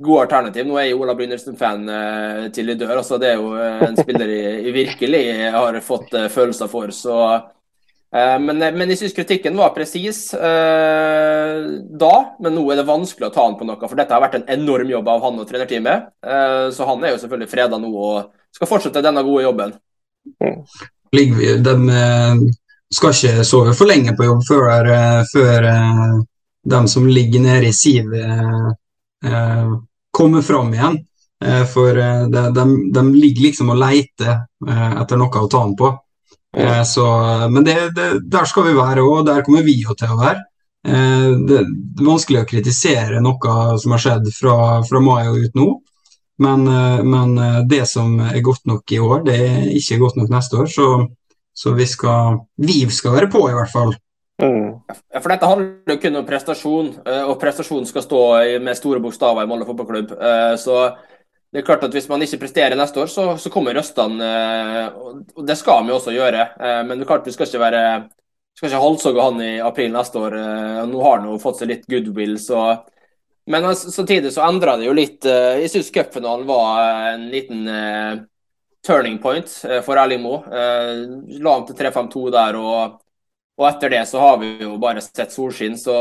gode 0.03 0.25
alternativ. 0.25 0.67
Nå 0.67 0.77
er 0.79 0.89
jeg 0.89 0.99
Ola 0.99 1.15
Brynildsen-fan 1.17 1.89
uh, 1.89 2.45
til 2.55 2.71
i 2.71 2.77
dør. 2.79 2.97
altså 2.99 3.19
Det 3.21 3.31
er 3.31 3.41
jo 3.41 3.51
uh, 3.55 3.83
en 3.87 3.97
spiller 3.97 4.31
jeg, 4.31 4.73
virkelig 4.75 5.25
har 5.55 5.81
fått 5.85 6.15
uh, 6.17 6.29
følelser 6.31 6.71
for. 6.71 6.91
så 6.95 7.19
men, 8.15 8.61
men, 8.61 8.87
jeg 8.93 8.99
syns 9.01 9.15
kritikken 9.17 9.57
var 9.59 9.73
presis 9.75 10.29
da, 10.31 12.11
men 12.39 12.53
nå 12.55 12.61
er 12.71 12.77
det 12.79 12.85
vanskelig 12.87 13.25
å 13.27 13.31
ta 13.33 13.43
han 13.43 13.57
på 13.59 13.65
noe. 13.67 13.75
For 13.81 13.99
dette 13.99 14.15
har 14.15 14.23
vært 14.23 14.37
en 14.37 14.45
enorm 14.53 14.87
jobb 14.87 15.09
av 15.11 15.25
han 15.25 15.41
og 15.41 15.49
trenerteamet. 15.49 16.05
så 16.71 16.87
han 16.87 17.03
er 17.03 17.11
jo 17.11 17.17
selvfølgelig 17.19 17.49
freda 17.51 17.75
nå 17.81 17.89
og 17.91 18.29
skal 18.55 18.69
fortsette 18.71 19.03
denne 19.03 19.25
gode 19.25 19.43
jobben. 19.43 19.75
De 21.11 21.75
skal 22.95 23.17
ikke 23.17 23.49
sove 23.51 23.75
for 23.75 23.91
lenge 23.91 24.15
på 24.15 24.29
jobb 24.29 24.47
før, 24.47 24.93
før 25.33 25.69
de 26.71 26.81
som 26.95 27.11
ligger 27.11 27.43
nede 27.49 27.73
i 27.73 27.75
sivet 27.75 28.23
Eh, 28.25 28.71
komme 30.15 30.41
fram 30.45 30.73
igjen. 30.73 30.99
Eh, 31.45 31.65
for 31.65 31.97
eh, 31.97 32.27
de, 32.27 32.53
de, 32.53 32.91
de, 32.91 33.13
ligger 33.13 33.41
liksom 33.49 33.69
og 33.73 33.79
leiter 33.79 34.45
etter 34.65 35.19
noe 35.19 35.41
å 35.43 35.51
ta 35.51 35.63
den 35.65 35.77
på. 35.79 35.93
Så, 36.87 37.05
men 37.51 37.65
det, 37.67 37.73
det, 37.97 38.05
der 38.31 38.45
skal 38.47 38.63
vi 38.69 38.77
være, 38.77 39.01
og 39.03 39.25
der 39.27 39.41
kommer 39.43 39.65
vi 39.65 39.73
jo 39.81 39.91
til 39.99 40.13
å 40.13 40.21
være. 40.21 40.45
Det, 40.85 41.57
er 41.59 42.05
vanskelig 42.05 42.45
å 42.45 42.47
kritisere 42.47 43.19
noe 43.19 43.55
som 43.81 43.91
har 43.91 43.99
skjedd 43.99 44.29
fra, 44.31 44.53
fra 44.87 45.01
mai 45.03 45.27
og 45.27 45.41
ut 45.43 45.59
nå. 45.59 45.65
Men, 46.45 46.63
men, 47.03 47.35
det 47.67 47.81
som 47.91 48.15
er 48.23 48.39
godt 48.45 48.63
nok 48.71 48.95
i 48.95 49.01
år, 49.03 49.25
det 49.27 49.35
er 49.35 49.67
ikke 49.75 49.99
godt 50.05 50.21
nok 50.21 50.31
neste 50.31 50.61
år. 50.63 50.71
Så, 50.71 50.87
så 51.51 51.75
vi, 51.75 51.89
skal, 51.91 52.39
vi 52.55 52.79
skal 52.87 53.17
være 53.17 53.29
på, 53.35 53.43
i 53.51 53.57
hvert 53.59 53.73
fall. 53.75 53.91
Mm. 54.41 54.81
For 55.21 55.31
dette 55.31 55.47
handler 55.47 55.93
jo 55.93 56.01
kun 56.03 56.19
om 56.19 56.25
prestasjon, 56.27 56.89
eh, 57.07 57.23
og 57.23 57.37
prestasjon 57.39 57.85
skal 57.87 58.03
stå 58.03 58.21
med 58.63 58.75
store 58.77 58.99
bokstaver 59.03 59.45
i 59.45 59.49
Molde 59.49 59.67
fotballklubb. 59.67 60.11
Eh, 60.11 60.55
så 60.59 60.79
det 61.51 61.61
er 61.61 61.67
klart 61.67 61.85
at 61.87 61.95
hvis 61.95 62.09
man 62.11 62.23
ikke 62.23 62.41
presterer 62.41 62.75
neste 62.75 62.99
år, 62.99 63.07
så, 63.07 63.51
kommer 63.53 63.77
røstene. 63.77 64.19
Eh, 64.19 64.89
og 65.37 65.45
det 65.47 65.55
skal 65.55 65.85
vi 65.85 65.95
også 65.95 66.11
gjøre. 66.15 66.49
Men 66.83 66.97
det 66.97 67.05
er 67.05 67.11
klart 67.13 67.27
vi 67.27 67.35
skal 67.35 67.47
ikke 67.47 67.63
være 67.63 67.85
skal 68.55 68.69
ikke 68.69 68.83
halshogge 68.83 69.23
han 69.23 69.41
i 69.43 69.53
april 69.59 69.91
neste 69.91 70.19
år. 70.19 70.35
Nå 70.87 70.99
har 71.03 71.17
han 71.17 71.27
jo 71.27 71.39
fått 71.39 71.59
seg 71.59 71.71
litt 71.71 71.87
goodwill, 71.91 72.37
så 72.39 72.83
Men 73.47 73.75
samtidig 73.75 74.31
så 74.33 74.41
endra 74.41 74.75
det 74.75 74.87
jo 74.87 74.93
litt. 74.95 75.21
Jeg 75.21 75.69
syns 75.69 75.91
cupfinalen 75.93 76.47
var 76.47 77.11
en 77.13 77.27
liten 77.29 77.67
turning 78.81 79.19
point 79.21 79.47
for 79.85 79.99
Erling 80.01 80.23
Moe. 80.23 80.41
La 80.49 81.53
ham 81.53 81.67
til 81.67 81.75
3-5-2 81.77 82.31
der 82.33 82.57
og 82.57 82.95
og 83.55 83.67
etter 83.69 83.93
det 83.93 84.03
så 84.09 84.19
har 84.19 84.39
vi 84.41 84.55
jo 84.65 84.75
bare 84.81 85.03
sett 85.03 85.31
solskinn, 85.31 85.77
så 85.79 85.95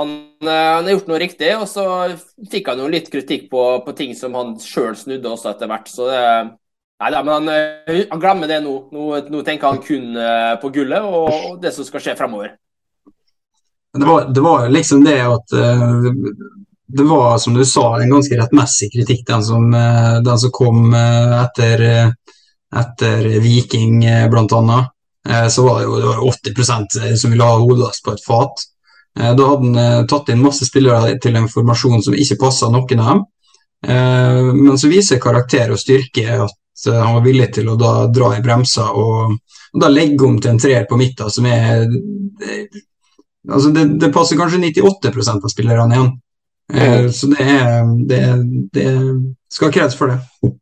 han, 0.00 0.10
eh, 0.42 0.74
han 0.74 0.84
har 0.84 0.90
gjort 0.90 1.10
noe 1.10 1.20
riktig. 1.20 1.50
Og 1.58 1.68
så 1.68 1.84
fikk 2.50 2.72
han 2.72 2.80
jo 2.82 2.88
litt 2.90 3.10
kritikk 3.12 3.50
på, 3.52 3.64
på 3.84 3.96
ting 3.96 4.16
som 4.16 4.36
han 4.38 4.56
sjøl 4.62 4.96
snudde 4.96 5.30
også 5.30 5.54
etter 5.54 5.70
hvert. 5.70 5.92
Så 5.92 6.08
det 6.10 6.24
Nei 7.00 7.08
da, 7.14 7.22
men 7.24 7.32
han, 7.32 7.46
eh, 7.88 8.02
han, 8.10 8.20
glemmer 8.20 8.48
det 8.50 8.58
nå. 8.60 8.74
nå. 8.92 9.04
nå. 9.32 9.38
tenker 9.40 9.70
han 9.70 9.78
kun 9.80 10.18
eh, 10.20 10.50
på 10.60 10.68
gullet 10.74 11.00
og, 11.00 11.54
det 11.62 11.70
som 11.72 11.86
skal 11.86 12.02
skje 12.04 12.12
fremover. 12.18 12.50
Det 13.96 14.04
var, 14.04 14.26
det 14.28 14.42
var 14.44 14.66
liksom 14.68 15.00
det 15.06 15.16
at 15.24 15.54
det 17.00 17.06
var, 17.08 17.38
som 17.40 17.56
du 17.56 17.64
sa, 17.64 17.86
en 17.96 18.12
ganske 18.12 18.36
rettmessig 18.36 18.90
kritikk, 18.92 19.24
den 19.26 19.42
som, 19.42 19.64
den 19.72 20.38
som 20.44 20.52
kom 20.54 20.92
etter, 20.92 21.82
etter 22.82 23.26
Viking, 23.42 24.04
blant 24.30 24.54
annet. 24.60 24.92
Eh, 25.28 25.48
så 25.48 25.66
var 25.66 25.78
det 25.78 25.84
jo 25.84 25.96
det 26.00 26.06
var 26.06 26.18
80% 26.18 27.16
som 27.16 27.30
ville 27.30 27.44
ha 27.44 27.58
hodelast 27.58 28.04
på 28.04 28.12
et 28.12 28.24
fat. 28.24 28.64
Eh, 29.18 29.34
da 29.36 29.48
hadde 29.48 29.66
han 29.66 29.76
eh, 29.76 30.06
tatt 30.08 30.28
inn 30.32 30.42
masse 30.42 30.66
spillere 30.66 31.18
til 31.22 31.36
en 31.36 31.48
formasjon 31.48 32.02
som 32.02 32.16
ikke 32.16 32.40
passa 32.40 32.70
noen 32.72 33.04
av 33.04 33.12
dem. 33.12 33.26
Men 33.80 34.76
så 34.76 34.90
viser 34.92 35.16
karakter 35.16 35.70
og 35.72 35.78
styrke 35.80 36.34
at 36.44 36.82
han 36.84 37.14
var 37.14 37.22
villig 37.24 37.46
til 37.54 37.70
å 37.72 37.78
da 37.80 37.92
dra 38.12 38.34
i 38.36 38.42
bremser 38.44 38.90
og, 38.92 39.38
og 39.72 39.80
da 39.80 39.88
legge 39.88 40.26
om 40.26 40.34
til 40.36 40.50
en 40.50 40.60
treer 40.60 40.84
på 40.84 40.98
midten 41.00 41.32
som 41.32 41.48
er 41.48 41.86
altså 43.48 43.70
det, 43.72 43.86
det, 44.02 44.10
passer 44.12 44.36
kanskje 44.36 44.60
98% 44.66 45.48
av 45.48 45.54
spillerne 45.54 45.96
igjen. 45.96 46.12
Så 47.16 47.30
det 47.32 47.46
er 47.54 47.88
det, 48.12 48.20
det 48.76 48.86
skal 49.48 49.72
kreds 49.72 49.96
for 49.96 50.12
det. 50.12 50.52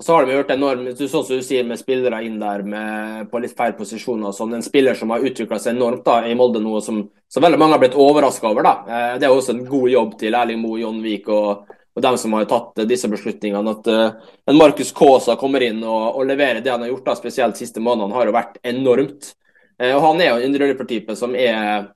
Så 0.00 0.14
har 0.14 0.24
vi 0.24 0.32
hørt 0.32 0.50
enormt, 0.50 0.96
sånn 0.96 1.24
som 1.26 1.36
du 1.36 1.44
sier, 1.44 1.64
med 1.68 1.76
spillere 1.76 2.22
inn 2.24 2.38
der 2.40 2.62
med, 2.64 3.26
på 3.28 3.40
litt 3.42 3.52
feil 3.56 3.74
posisjoner. 3.76 4.32
Sånn, 4.32 4.54
en 4.56 4.64
spiller 4.64 4.96
som 4.96 5.12
har 5.12 5.26
utvikla 5.28 5.58
seg 5.60 5.74
enormt 5.74 6.06
da, 6.06 6.22
i 6.24 6.32
Molde 6.38 6.62
nå, 6.64 6.78
som, 6.84 7.02
som 7.28 7.44
veldig 7.44 7.58
mange 7.60 7.76
har 7.76 7.82
blitt 7.82 7.98
overraska 8.00 8.48
over. 8.48 8.64
da. 8.64 8.72
Eh, 8.88 9.18
det 9.20 9.28
er 9.28 9.34
også 9.34 9.52
en 9.52 9.66
god 9.68 9.90
jobb 9.92 10.16
til 10.22 10.38
Erling 10.38 10.62
Moe, 10.62 10.80
John 10.80 11.02
Vik 11.04 11.28
og, 11.28 11.68
og 11.92 12.04
dem 12.06 12.16
som 12.22 12.32
har 12.38 12.48
tatt 12.48 12.80
disse 12.88 13.12
beslutningene. 13.12 13.76
At 13.76 13.92
uh, 13.92 14.32
en 14.48 14.60
Markus 14.62 14.94
Kaasa 14.96 15.36
kommer 15.36 15.68
inn 15.68 15.84
og, 15.84 16.16
og, 16.16 16.24
leverer 16.32 16.64
det 16.64 16.72
han 16.72 16.80
har 16.86 16.94
gjort, 16.94 17.04
da, 17.10 17.20
spesielt 17.20 17.58
de 17.58 17.66
siste 17.66 17.84
månedene, 17.84 18.16
har 18.16 18.30
jo 18.30 18.36
vært 18.40 18.60
enormt. 18.72 19.34
Uh, 19.76 19.92
og 19.98 20.04
Han 20.08 20.24
er 20.24 20.30
jo 20.30 20.38
en 20.40 20.48
indreløpertype 20.48 21.18
som 21.18 21.36
er 21.36 21.90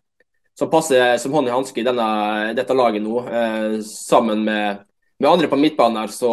som 0.54 0.68
passer 0.70 1.16
som 1.18 1.32
hånd 1.34 1.48
i 1.48 1.54
hanske 1.56 1.80
i 1.80 1.86
denne, 1.86 2.04
dette 2.54 2.76
laget 2.76 3.02
nå, 3.02 3.24
uh, 3.24 3.78
sammen 3.80 4.44
med 4.44 4.84
med 5.22 5.30
andre 5.30 5.48
på 5.50 5.58
midtbanen 5.58 6.02
her, 6.02 6.12
så, 6.12 6.30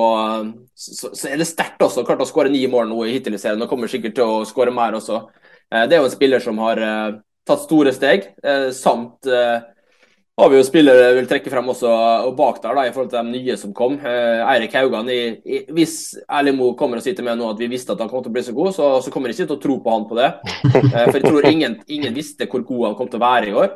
så, 0.73 1.11
så, 1.13 1.27
er 1.29 1.37
det 1.37 1.49
sterkt 1.49 1.83
også. 1.85 2.05
Klart 2.07 2.23
å 2.23 2.29
skåre 2.29 2.51
ni 2.51 2.63
mål 2.69 2.89
nå 2.89 3.03
i 3.05 3.15
hittil 3.15 3.37
i 3.37 3.41
serien, 3.41 3.61
og 3.61 3.69
kommer 3.69 3.91
sikkert 3.91 4.17
til 4.17 4.25
å 4.25 4.45
skåre 4.47 4.73
mer 4.73 4.97
også. 4.97 5.21
Eh, 5.71 5.85
det 5.87 5.97
er 5.97 6.01
jo 6.01 6.07
en 6.09 6.15
spiller 6.15 6.43
som 6.43 6.57
har 6.63 6.81
eh, 6.81 7.19
tatt 7.47 7.67
store 7.67 7.93
steg, 7.95 8.33
eh, 8.43 8.71
samt 8.75 9.29
har 10.41 10.49
vi 10.49 10.57
jo 10.57 10.65
spillere 10.65 11.01
jeg 11.03 11.15
vil 11.19 11.27
trekke 11.29 11.51
frem 11.53 11.67
også 11.69 11.89
og 12.25 12.31
bak 12.37 12.61
der, 12.63 12.73
da, 12.73 12.85
i 12.87 12.93
forhold 12.95 13.11
til 13.11 13.27
de 13.27 13.33
nye 13.35 13.57
som 13.59 13.73
kom. 13.77 13.97
Eirik 14.01 14.73
Haugan. 14.73 15.09
I, 15.11 15.35
i, 15.45 15.59
hvis 15.75 16.15
Erling 16.23 16.55
Moe 16.57 16.73
kommer 16.79 16.97
og 16.97 17.05
sier 17.05 17.13
til 17.17 17.27
meg 17.27 17.35
nå 17.37 17.51
at 17.51 17.59
vi 17.61 17.67
visste 17.69 17.93
at 17.93 18.01
han 18.01 18.09
kom 18.09 18.23
til 18.23 18.31
å 18.31 18.37
bli 18.37 18.43
så 18.47 18.55
god, 18.57 18.71
så, 18.73 18.87
så 19.05 19.13
kommer 19.13 19.29
jeg 19.29 19.37
ikke 19.37 19.51
til 19.51 19.59
å 19.59 19.61
tro 19.67 19.75
på 19.83 19.93
han 19.93 20.07
på 20.09 20.17
det. 20.17 20.31
for 20.95 21.19
jeg 21.19 21.27
tror 21.27 21.49
ingen, 21.51 21.77
ingen 21.93 22.15
visste 22.15 22.47
hvor 22.49 22.63
god 22.65 22.87
han 22.87 22.97
kom 22.97 23.11
til 23.11 23.21
å 23.21 23.25
være 23.27 23.51
i 23.51 23.55
år. 23.61 23.75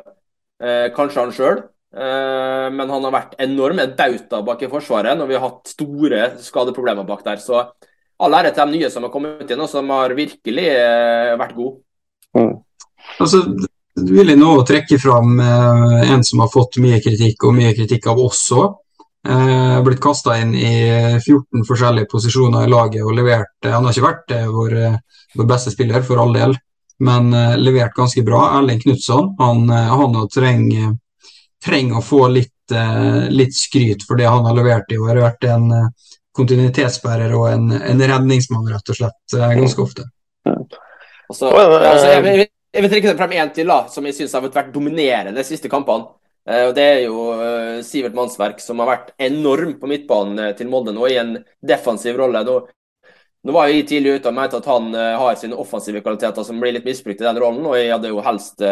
kanskje 0.96 1.22
han 1.22 1.36
sjøl. 1.36 1.62
Eh, 1.96 2.66
men 2.72 2.90
han 2.92 3.04
har 3.08 3.14
vært 3.14 3.36
enorm 3.40 3.78
en 3.80 3.94
bauta 3.96 4.42
bak 4.44 4.62
i 4.66 4.68
Forsvaret 4.68 5.16
når 5.16 5.30
vi 5.30 5.36
har 5.36 5.46
hatt 5.46 5.70
store 5.72 6.24
skadeproblemer 6.44 7.06
bak 7.08 7.22
der. 7.24 7.40
Så 7.40 7.62
all 8.20 8.36
ære 8.36 8.52
til 8.52 8.68
de 8.68 8.80
nye 8.80 8.90
som 8.92 9.06
har 9.06 9.12
kommet 9.14 9.48
inn 9.48 9.62
og 9.64 9.70
som 9.70 9.88
har 9.94 10.12
virkelig 10.16 10.66
eh, 10.72 11.32
vært 11.40 11.54
gode. 11.56 11.80
Mm. 12.36 12.52
Altså, 13.22 13.40
vil 13.96 14.32
jeg 14.32 14.40
nå 14.40 14.50
trekke 14.68 14.98
fram 15.00 15.40
eh, 15.40 16.10
en 16.12 16.24
som 16.26 16.42
har 16.44 16.52
fått 16.52 16.76
mye 16.84 17.00
kritikk, 17.04 17.48
og 17.48 17.56
mye 17.56 17.72
kritikk 17.76 18.10
av 18.12 18.20
oss 18.20 18.42
òg. 18.52 18.76
Eh, 19.26 19.78
blitt 19.86 20.04
kasta 20.04 20.36
inn 20.42 20.52
i 20.54 20.74
14 21.16 21.64
forskjellige 21.66 22.10
posisjoner 22.12 22.66
i 22.66 22.70
laget 22.70 23.02
og 23.02 23.16
levert 23.16 23.66
Han 23.66 23.88
har 23.88 23.96
ikke 23.96 24.04
vært 24.04 24.36
vår, 24.52 24.76
vår 25.34 25.48
beste 25.48 25.72
spiller, 25.72 26.04
for 26.06 26.20
all 26.22 26.36
del, 26.36 26.54
men 27.02 27.32
uh, 27.34 27.56
levert 27.58 27.96
ganske 27.96 28.22
bra. 28.24 28.44
Erling 28.60 28.78
Knutson 28.84 29.32
han, 29.40 29.66
han 29.72 30.14
trenger 30.30 30.94
trenger 31.66 31.98
å 31.98 32.04
få 32.04 32.26
litt, 32.32 32.72
eh, 32.72 33.28
litt, 33.30 33.54
skryt 33.54 34.06
for 34.06 34.18
det 34.18 34.28
han 34.30 34.44
har 34.46 34.54
levert 34.56 34.92
i 34.92 34.98
år. 34.98 35.14
Har 35.14 35.22
vært 35.30 35.48
en 35.50 35.70
eh, 35.72 35.88
kontinuitetsbærer 36.36 37.34
og 37.36 37.48
en, 37.50 37.70
en, 37.78 38.04
redningsmann, 38.12 38.68
rett 38.72 38.92
og 38.92 38.98
slett, 39.00 39.22
eh, 39.34 39.56
ganske 39.60 39.82
ofte. 39.82 40.06
Altså, 40.46 41.50
altså, 41.50 42.12
jeg, 42.12 42.22
vil, 42.22 42.44
jeg, 42.46 42.84
vil 42.84 42.92
trekke 42.92 43.16
frem 43.18 43.34
én 43.40 43.50
til 43.54 43.72
da, 43.72 43.80
som 43.90 44.06
jeg 44.06 44.14
syns 44.18 44.36
har 44.36 44.46
vært 44.46 44.70
dominerende 44.74 45.34
de 45.40 45.46
siste 45.46 45.70
kampene. 45.72 46.12
og 46.46 46.72
Det 46.76 46.84
er 46.86 47.00
jo 47.08 47.24
Sivert 47.82 48.14
Mannsverk, 48.14 48.60
som 48.62 48.78
har 48.78 48.92
vært 48.92 49.08
enorm 49.18 49.72
på 49.80 49.90
midtbanen 49.90 50.54
til 50.54 50.70
Molde 50.70 50.94
nå, 50.94 51.08
i 51.10 51.16
en 51.18 51.32
defensiv 51.66 52.20
rolle. 52.20 52.44
Nå, 52.46 52.60
nå 53.42 53.56
var 53.56 53.72
jeg 53.72 53.88
tidlig 53.90 54.20
ute 54.20 54.30
og 54.30 54.36
mente 54.38 54.60
at 54.60 54.68
han 54.70 54.94
har 54.94 55.40
sine 55.40 55.58
offensive 55.58 56.04
kvaliteter 56.04 56.46
som 56.46 56.62
blir 56.62 56.76
litt 56.76 56.86
misbrukt 56.86 57.18
i 57.18 57.26
den 57.26 57.42
rollen, 57.42 57.66
og 57.66 57.74
jeg 57.74 57.90
hadde 57.90 58.14
jo 58.14 58.22
helst 58.22 58.62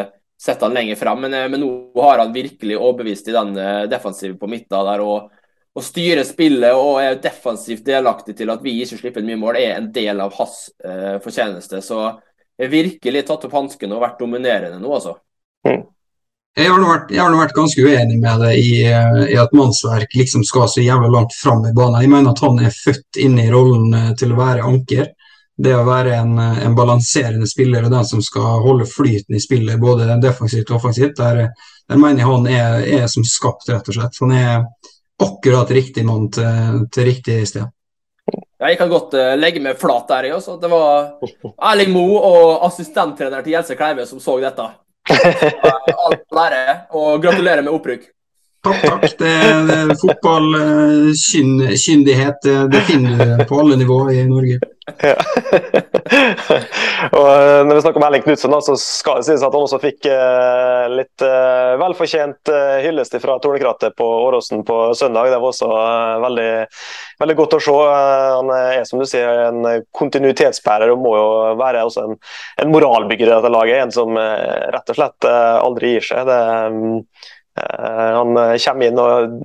sett 0.41 0.62
han 0.62 0.75
lenger 0.75 0.99
fram. 1.00 1.25
Men, 1.25 1.35
eh, 1.35 1.49
men, 1.49 1.64
nå 1.64 2.03
har 2.03 2.23
han 2.23 2.35
virkelig 2.35 2.79
overbevist 2.79 3.29
i 3.29 3.37
den 3.37 3.55
defensiven 3.91 4.38
på 4.38 4.50
midten 4.50 4.87
der. 4.91 5.05
og, 5.05 5.31
og 5.75 5.83
styre 5.83 6.23
spillet 6.26 6.76
og 6.79 7.00
er 7.03 7.17
defensivt 7.23 7.83
delaktig 7.87 8.37
til 8.38 8.53
at 8.53 8.62
vi 8.62 8.76
ikke 8.83 9.00
slipper 9.00 9.23
inn 9.23 9.33
mye 9.33 9.41
mål, 9.41 9.57
er 9.59 9.81
en 9.81 9.91
del 9.95 10.23
av 10.23 10.37
hans 10.38 10.69
eh, 10.85 11.17
fortjeneste. 11.23 11.81
Så 11.83 11.99
jeg 12.55 12.69
har 12.69 12.75
virkelig 12.76 13.25
tatt 13.26 13.49
opp 13.49 13.57
hansken 13.59 13.95
og 13.97 14.05
vært 14.05 14.23
dominerende 14.23 14.79
nå, 14.79 14.93
altså. 14.95 15.17
Mm. 15.67 15.83
Jeg 16.55 16.71
har, 16.71 16.79
vært, 16.79 17.09
jeg 17.11 17.19
har, 17.19 17.35
vært, 17.35 17.57
ganske 17.57 17.83
uenig 17.83 18.21
med 18.23 18.45
deg 18.45 18.59
i, 18.61 18.75
i, 18.87 19.38
at 19.43 19.55
mannsverk 19.59 20.12
liksom 20.14 20.45
skal 20.47 20.69
så 20.71 20.85
jævla 20.85 21.09
langt 21.11 21.35
fram 21.35 21.64
i 21.67 21.73
banen. 21.75 21.99
Jeg 22.05 22.12
mener 22.12 22.31
at 22.31 22.43
han 22.45 22.61
er 22.62 22.76
født 22.76 23.19
inn 23.19 23.35
i 23.43 23.49
rollen 23.50 24.14
til 24.21 24.31
å 24.31 24.38
være 24.38 24.69
anker 24.69 25.09
det 25.57 25.75
å 25.77 25.85
være 25.87 26.17
en, 26.19 26.39
en, 26.39 26.75
balanserende 26.75 27.47
spiller 27.47 27.87
og 27.87 27.93
den 27.93 28.07
som 28.09 28.23
skal 28.25 28.63
holde 28.65 28.89
flyten 28.91 29.37
i 29.37 29.43
spillet, 29.43 29.79
både 29.81 30.17
defensivt 30.23 30.71
og 30.73 30.81
offensivt, 30.81 31.17
der, 31.21 31.53
der 31.89 32.01
mener 32.01 32.25
jeg 32.25 32.31
han 32.31 32.47
er, 32.51 32.87
er, 33.03 33.07
som 33.11 33.27
skapt, 33.29 33.69
rett 33.71 33.89
og 33.89 33.95
slett. 33.99 34.21
Han 34.25 34.33
er 34.35 34.65
akkurat 35.23 35.71
riktig 35.71 36.05
mann 36.07 36.31
til, 36.35 36.87
til 36.95 37.11
riktig 37.11 37.47
sted. 37.49 37.67
Jeg 38.65 38.79
kan 38.81 38.89
godt 38.89 39.13
uh, 39.19 39.35
legge 39.37 39.61
meg 39.63 39.79
flat 39.79 40.09
der. 40.09 40.33
Også. 40.39 40.57
Det 40.61 40.69
var 40.73 40.89
Erling 41.71 41.93
Moe 41.93 42.19
og 42.25 42.65
assistenttrener 42.67 43.43
til 43.45 43.53
Jelse 43.55 43.75
Kleive 43.79 44.07
som 44.09 44.21
så 44.23 44.33
dette. 44.43 44.67
All 46.05 46.15
ære, 46.41 46.77
og 46.97 47.23
gratulerer 47.23 47.63
med 47.63 47.73
opprykk. 47.77 48.03
Takk, 48.65 48.81
takk. 48.81 49.05
Det, 49.21 49.37
det, 49.69 49.81
Fotballkyndighet, 50.01 52.41
det 52.73 52.81
finner 52.89 53.13
du 53.21 53.45
på 53.45 53.61
alle 53.61 53.77
nivåer 53.77 54.17
i 54.17 54.25
Norge. 54.25 54.57
Ja. 54.85 55.14
og 57.17 57.29
eh, 57.31 57.61
når 57.64 57.71
vi 57.71 57.81
snakker 57.81 57.97
om 58.00 58.05
Erling 58.05 58.25
Knutsen, 58.26 58.53
så 58.67 58.75
skal 58.81 59.21
det 59.21 59.29
sies 59.31 59.45
at 59.45 59.55
han 59.57 59.64
også 59.64 59.79
fikk 59.81 60.09
uh, 60.12 60.85
litt 60.93 61.25
uh, 61.25 61.81
velfortjent 61.81 62.53
hyllest 62.85 63.17
fra 63.23 63.38
Tornekrattet 63.41 63.97
på 63.97 64.05
Åråsen 64.26 64.61
på 64.69 64.79
søndag. 64.99 65.31
Det 65.33 65.41
var 65.41 65.55
også 65.55 65.71
veldig, 66.26 66.50
veldig, 67.23 67.38
godt 67.41 67.57
å 67.57 67.62
se. 67.64 67.79
han 68.37 68.53
er 68.59 68.85
som 68.88 69.00
du 69.00 69.09
sier 69.09 69.47
en 69.47 69.64
kontinuitetsbærer 69.97 70.93
og 70.93 71.00
må 71.00 71.17
jo 71.17 71.31
være 71.61 71.87
også 71.88 72.05
en, 72.05 72.21
en 72.61 72.75
moralbygger 72.75 73.31
i 73.31 73.35
dette 73.35 73.55
laget. 73.57 73.81
En 73.87 73.95
som 73.95 74.19
rett 74.19 74.93
og 74.93 75.00
slett 75.00 75.29
aldri 75.31 75.97
gir 75.97 76.09
seg. 76.12 76.29
Det, 76.29 76.41
han 77.57 78.37
kommer 78.37 78.88
inn 78.91 79.00
og 79.00 79.38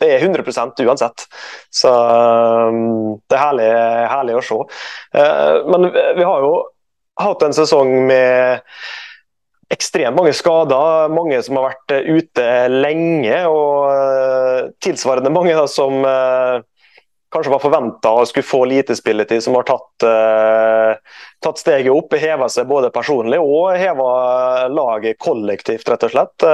det 0.00 0.08
er 0.14 0.24
100 0.24 0.86
uansett. 0.86 1.26
Så 1.72 1.92
um, 1.92 3.20
det 3.28 3.36
er 3.36 3.44
herlig, 3.44 3.68
herlig 4.14 4.38
å 4.38 4.42
se. 4.44 4.58
Uh, 5.16 5.56
men 5.70 5.90
vi 5.92 6.26
har 6.26 6.46
jo 6.46 6.54
hatt 7.20 7.44
en 7.44 7.56
sesong 7.56 7.92
med 8.08 8.64
ekstremt 9.70 10.16
mange 10.16 10.32
skader, 10.34 11.12
mange 11.14 11.38
som 11.46 11.60
har 11.60 11.70
vært 11.70 11.94
ute 12.08 12.48
lenge. 12.72 13.42
Og 13.52 13.90
uh, 13.92 14.70
tilsvarende 14.82 15.32
mange 15.34 15.56
da, 15.58 15.66
som 15.70 16.00
kanskje 17.30 17.52
var 17.52 17.62
forventa 17.62 18.10
å 18.14 18.24
skulle 18.28 18.46
få 18.46 18.64
lite 18.68 18.96
spilletid, 18.98 19.42
som 19.44 19.54
har 19.58 19.66
tatt, 19.68 20.06
tatt 21.44 21.60
steget 21.62 21.92
opp. 21.94 22.16
Heva 22.18 22.48
seg 22.50 22.66
både 22.70 22.90
personlig 22.94 23.38
og 23.38 23.76
heva 23.78 24.08
laget 24.72 25.20
kollektivt, 25.22 25.86
rett 25.92 26.08
og 26.08 26.14
slett 26.16 26.48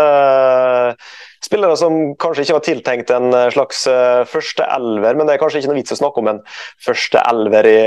spillere 1.47 1.77
som 1.79 2.15
kanskje 2.21 2.47
ikke 2.47 2.57
var 2.57 2.65
tiltenkt 2.67 3.13
en 3.15 3.29
slags 3.55 3.85
uh, 3.91 4.25
første 4.29 4.67
elver, 4.77 5.17
men 5.17 5.29
det 5.29 5.37
er 5.37 5.43
kanskje 5.43 5.63
ikke 5.63 5.73
noe 5.73 5.81
vits 5.81 5.95
å 5.95 6.01
snakke 6.01 6.23
om 6.23 6.31
en 6.33 6.43
første 6.83 7.23
elver 7.31 7.69
i, 7.71 7.79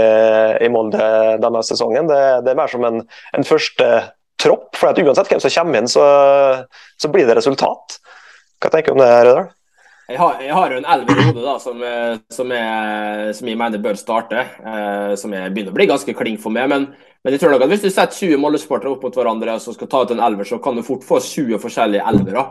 i 0.66 0.72
Molde 0.72 1.10
denne 1.44 1.64
sesongen. 1.66 2.10
Det, 2.10 2.22
det, 2.46 2.54
er 2.54 2.60
mer 2.60 2.72
som 2.72 2.88
en, 2.88 3.04
en 3.36 3.48
første 3.48 3.90
tropp, 4.40 4.72
for 4.80 5.04
uansett 5.04 5.32
hvem 5.32 5.44
som 5.44 5.56
kommer 5.58 5.82
inn, 5.82 5.92
så, 5.92 6.06
så 7.00 7.12
blir 7.12 7.28
det 7.28 7.40
resultat. 7.40 8.00
Hva 8.60 8.72
tenker 8.72 8.94
du 8.94 9.00
om 9.00 9.04
det, 9.04 9.12
Rødal? 9.28 9.50
Jeg 10.10 10.18
har, 10.18 10.40
jeg 10.42 10.54
har, 10.58 10.72
jo 10.74 10.80
en 10.80 10.88
elver 10.90 11.20
i 11.20 11.24
hodet 11.28 11.44
da, 11.46 11.52
som, 11.62 11.82
som, 12.34 12.52
jeg, 12.56 13.34
som, 13.38 13.50
jeg 13.52 13.58
mener 13.60 13.82
bør 13.84 13.98
starte. 14.00 14.42
Eh, 14.42 15.12
som 15.22 15.36
jeg 15.36 15.52
begynner 15.54 15.70
å 15.70 15.78
bli 15.78 15.86
ganske 15.92 16.16
klink 16.18 16.42
for 16.42 16.56
meg. 16.56 16.66
Men, 16.72 16.88
men 17.22 17.36
jeg 17.36 17.44
tror 17.44 17.54
nok 17.54 17.66
at 17.66 17.70
hvis 17.70 17.84
du 17.84 17.90
setter 17.92 18.18
20 18.18 18.42
Molde-sportere 18.42 18.90
opp 18.96 19.06
mot 19.06 19.20
hverandre 19.20 19.60
og 19.60 19.76
skal 19.76 19.92
ta 19.92 20.02
ut 20.02 20.14
en 20.16 20.24
elver, 20.26 20.50
så 20.50 20.58
kan 20.64 20.80
du 20.80 20.86
fort 20.88 21.06
få 21.06 21.22
20 21.22 21.62
forskjellige 21.62 22.08
elvere. 22.10 22.48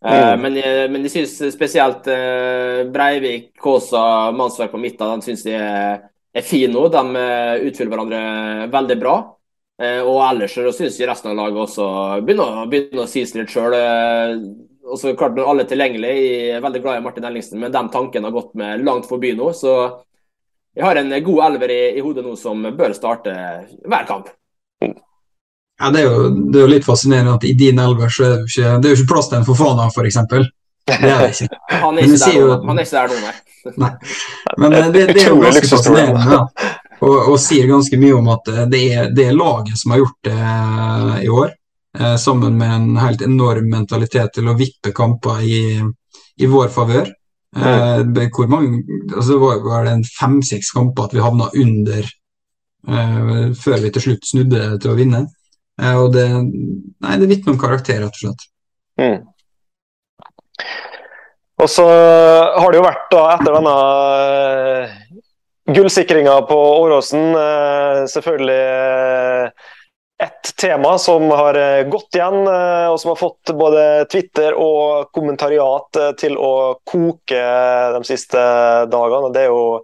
Uh, 0.00 0.36
men, 0.40 0.56
men 0.94 1.02
jeg 1.04 1.12
syns 1.12 1.34
spesielt 1.52 2.06
eh, 2.08 2.86
Breivik, 2.88 3.50
Kåsa, 3.60 4.30
Mannsverk 4.32 4.70
på 4.72 4.80
midten 4.80 5.10
de 5.10 5.26
synes 5.26 5.42
de 5.44 5.58
er, 5.58 6.06
er 6.30 6.46
fine 6.46 6.70
nå. 6.76 6.86
De 6.94 7.04
uh, 7.18 7.66
utfyller 7.66 7.90
hverandre 7.90 8.24
veldig 8.70 9.00
bra. 9.02 9.18
og 9.80 10.18
ellers 10.28 10.54
syns 10.76 10.98
jeg 11.00 11.08
resten 11.08 11.32
av 11.32 11.38
laget 11.38 11.62
også 11.66 11.84
begynner, 12.22 12.66
begynner 12.70 13.06
å 13.06 13.10
si 13.10 13.26
seg 13.26 13.42
litt 13.42 13.52
sjøl. 13.52 13.74
Og 14.90 14.98
så 14.98 15.14
klart 15.16 15.36
når 15.38 15.48
alle 15.50 15.64
er 15.64 15.70
tilgjengelige, 15.70 16.20
jeg 16.20 16.56
er 16.56 16.64
veldig 16.64 16.82
glad 16.84 16.98
i 16.98 17.04
Martin 17.04 17.26
Ellingsen, 17.28 17.60
men 17.62 17.72
de 17.72 17.82
tankene 17.92 18.28
har 18.28 18.34
gått 18.34 18.54
med 18.58 18.84
langt 18.86 19.08
forbi 19.08 19.32
nå. 19.38 19.52
Så 19.56 19.74
jeg 20.76 20.86
har 20.86 21.00
en 21.00 21.14
god 21.24 21.44
elver 21.48 21.72
i, 21.74 21.80
i 21.98 22.04
hodet 22.04 22.24
nå 22.26 22.36
som 22.38 22.62
bør 22.76 22.94
starte 22.96 23.34
hver 23.86 24.08
kamp. 24.08 24.30
Ja, 25.80 25.88
det 25.90 26.02
er, 26.02 26.10
jo, 26.10 26.28
det 26.28 26.58
er, 26.58 26.64
jo, 26.66 26.72
litt 26.74 26.84
fascinerende 26.84 27.38
at 27.38 27.44
i 27.48 27.54
din 27.56 27.78
elver 27.80 28.10
så 28.12 28.26
er 28.26 28.34
det 28.34 28.40
jo 28.42 28.50
ikke, 28.50 28.72
det 28.82 28.88
er 28.88 28.92
jo 28.92 28.98
ikke 28.98 29.12
plass 29.14 29.30
til 29.30 29.38
en 29.38 29.46
Fofana, 29.48 29.86
f.eks. 29.88 30.18
Det 30.90 30.98
er 30.98 31.22
det 31.22 31.30
ikke. 31.30 31.60
Han 31.86 31.96
er 31.96 32.04
ikke, 32.04 32.18
der, 32.26 32.66
han 32.66 32.78
er 32.80 32.84
ikke 32.84 32.96
der 32.98 33.14
nå, 33.14 33.20
nei. 33.22 33.34
nei. 33.84 33.90
Men 34.58 34.74
det, 34.74 34.82
det, 34.92 35.04
det 35.14 35.22
er 35.22 35.30
jo 35.30 35.40
ganske 35.40 35.70
fascinerende. 35.70 36.36
Ja. 36.36 36.70
Og, 37.00 37.14
og, 37.16 37.36
sier 37.40 37.68
ganske 37.70 37.96
mye 38.00 38.16
om 38.18 38.28
at 38.34 38.50
det 38.68 38.80
er, 38.92 39.08
det 39.16 39.30
er 39.30 39.36
laget 39.36 39.78
som 39.80 39.94
har 39.94 40.02
gjort 40.02 40.18
det 40.28 40.36
eh, 40.36 41.14
i 41.24 41.30
år. 41.32 41.54
Eh, 41.98 42.16
sammen 42.16 42.58
med 42.58 42.74
en 42.74 42.96
helt 42.96 43.22
enorm 43.22 43.70
mentalitet 43.70 44.36
til 44.36 44.48
å 44.48 44.54
vippe 44.58 44.92
kamper 44.94 45.40
i, 45.42 45.80
i 46.38 46.46
vår 46.50 46.68
favør. 46.70 47.10
Eh, 47.56 48.28
hvor 48.30 48.46
mange, 48.46 48.84
altså 49.10 49.32
det 49.32 49.40
var, 49.64 49.84
det 49.84 49.96
en 49.96 50.04
fem-seks 50.06 50.70
kamper 50.70 51.08
at 51.08 51.16
vi 51.16 51.24
havna 51.24 51.48
under 51.50 52.04
eh, 52.06 53.50
før 53.58 53.82
vi 53.82 53.90
til 53.90 54.04
slutt 54.04 54.28
snudde 54.28 54.78
til 54.78 54.92
å 54.92 54.98
vinne. 54.98 55.24
Eh, 55.82 55.96
og 55.98 56.14
det, 56.14 56.28
nei, 56.30 57.18
det 57.18 57.30
vitner 57.32 57.56
om 57.56 57.60
karakter, 57.60 57.98
rett 58.04 58.14
og 58.14 58.22
slett. 58.22 58.46
Mm. 59.00 59.18
Og 61.60 61.68
så 61.68 61.86
har 61.90 62.70
det 62.70 62.78
jo 62.78 62.86
vært, 62.86 63.10
da, 63.10 63.24
etter 63.34 63.52
denne 63.58 63.74
gullsikringa 65.74 66.38
på 66.48 66.56
Åråsen, 66.86 67.34
selvfølgelig 68.14 68.62
ett 70.20 70.50
tema 70.60 70.98
som 71.00 71.30
har 71.32 71.56
gått 71.88 72.18
igjen, 72.18 72.42
og 72.44 72.96
som 73.00 73.12
har 73.12 73.18
fått 73.20 73.52
både 73.56 73.84
Twitter 74.12 74.56
og 74.58 75.08
kommentariat 75.16 76.00
til 76.20 76.36
å 76.36 76.52
koke 76.84 77.40
de 77.96 78.02
siste 78.08 78.42
dagene. 78.92 79.32
Det 79.32 79.46
er 79.46 79.54
jo 79.54 79.80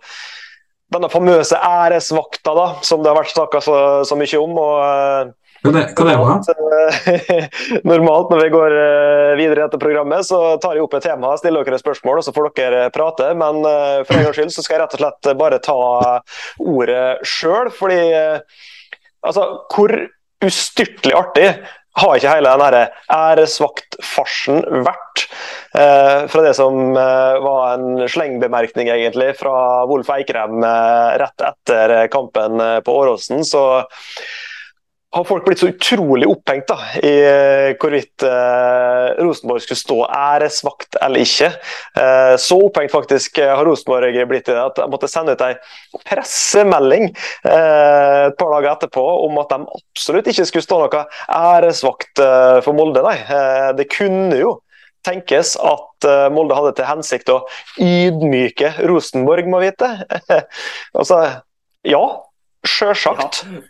denne 0.93 1.11
famøse 1.11 1.59
æresvakta 1.59 2.55
da, 2.57 2.69
som 2.87 3.02
det 3.02 3.11
har 3.11 3.19
vært 3.19 3.35
snakka 3.35 3.64
så, 3.64 3.78
så, 4.07 4.19
mye 4.19 4.38
om. 4.43 4.61
og 4.61 5.35
hva 5.64 5.73
det, 5.75 5.83
hva 5.97 6.05
det 6.07 6.16
var? 6.21 7.49
Normalt 7.88 8.31
når 8.33 8.43
vi 8.45 8.50
går 8.52 8.76
eh, 8.78 9.33
videre 9.40 9.59
i 9.59 9.64
dette 9.64 9.81
programmet, 9.83 10.26
så 10.28 10.40
tar 10.62 10.76
jeg 10.76 10.85
opp 10.85 10.95
et 10.99 11.07
tema, 11.09 11.33
stiller 11.40 11.66
dere 11.66 11.81
spørsmål, 11.81 12.21
og 12.21 12.26
så 12.26 12.35
får 12.37 12.50
dere 12.59 12.85
prate. 12.95 13.33
Men 13.38 13.62
eh, 13.66 14.02
for 14.07 14.19
en 14.19 14.28
gangs 14.28 14.38
skyld 14.38 14.55
så 14.55 14.62
skal 14.64 14.76
jeg 14.76 14.85
rett 14.85 14.97
og 14.99 15.02
slett 15.02 15.31
bare 15.40 15.62
ta 15.64 15.78
ordet 16.62 17.07
sjøl. 17.26 17.73
Fordi 17.75 17.99
eh, 18.21 18.62
altså, 19.26 19.49
hvor 19.73 19.97
ustyrtelig 20.45 21.16
artig 21.16 21.49
har 21.97 22.19
ikke 22.19 22.33
hele 22.35 22.52
den 22.61 22.90
æresvaktfarsen 23.16 24.64
vært? 24.85 25.23
Eh, 25.76 26.26
fra 26.28 26.43
det 26.45 26.52
som 26.59 26.93
eh, 26.93 27.37
var 27.45 27.62
en 27.75 28.05
slengbemerkning 28.11 28.90
egentlig 28.93 29.31
fra 29.40 29.85
Wolf 29.88 30.11
Eikrem 30.12 30.61
eh, 30.64 31.14
rett 31.23 31.47
etter 31.50 31.97
kampen 32.12 32.61
eh, 32.61 32.78
på 32.85 32.99
Åråsen, 33.00 33.45
så 33.49 33.64
har 35.14 35.25
folk 35.25 35.44
blitt 35.46 35.60
så 35.62 35.68
utrolig 35.70 36.26
opphengt 36.28 36.66
da, 36.68 36.76
i 36.98 37.12
eh, 37.25 37.68
hvorvidt 37.80 38.25
eh, 38.26 39.14
Rosenborg 39.22 39.62
skulle 39.64 39.78
stå 39.80 39.98
æresvakt 40.10 40.98
eller 41.02 41.22
ikke. 41.22 41.50
Eh, 42.02 42.34
så 42.42 42.58
opphengt 42.66 42.92
faktisk 42.92 43.40
har 43.40 43.64
Rosenborg 43.66 44.18
blitt 44.28 44.50
i 44.50 44.56
det 44.56 44.64
at 44.64 44.80
de 44.80 44.88
måtte 44.92 45.10
sende 45.10 45.36
ut 45.36 45.44
en 45.46 46.02
pressemelding 46.10 47.08
eh, 47.12 48.26
et 48.26 48.36
par 48.40 48.52
dager 48.56 48.72
etterpå 48.75 49.06
om 49.28 49.40
at 49.42 49.54
de 49.54 49.78
absolutt 49.78 50.30
ikke 50.32 50.48
skulle 50.50 50.66
stå 50.66 50.82
noe 50.82 51.04
æresvakt 51.38 52.22
eh, 52.26 52.58
for 52.66 52.76
Molde. 52.76 53.04
Nei. 53.06 53.16
Eh, 53.22 53.70
det 53.78 53.88
kunne 53.94 54.40
jo 54.40 54.58
tenkes 55.06 55.54
at 55.62 56.06
Molde 56.34 56.56
hadde 56.58 56.72
til 56.75 56.88
hensikt 56.88 57.30
å 57.30 57.36
ydmyke 57.78 58.72
Rosenborg, 58.90 59.46
må 59.46 59.60
vite. 59.62 59.86
altså, 60.98 61.20
ja, 61.86 62.02
sjølsagt. 62.66 63.44
Ja. 63.46 63.62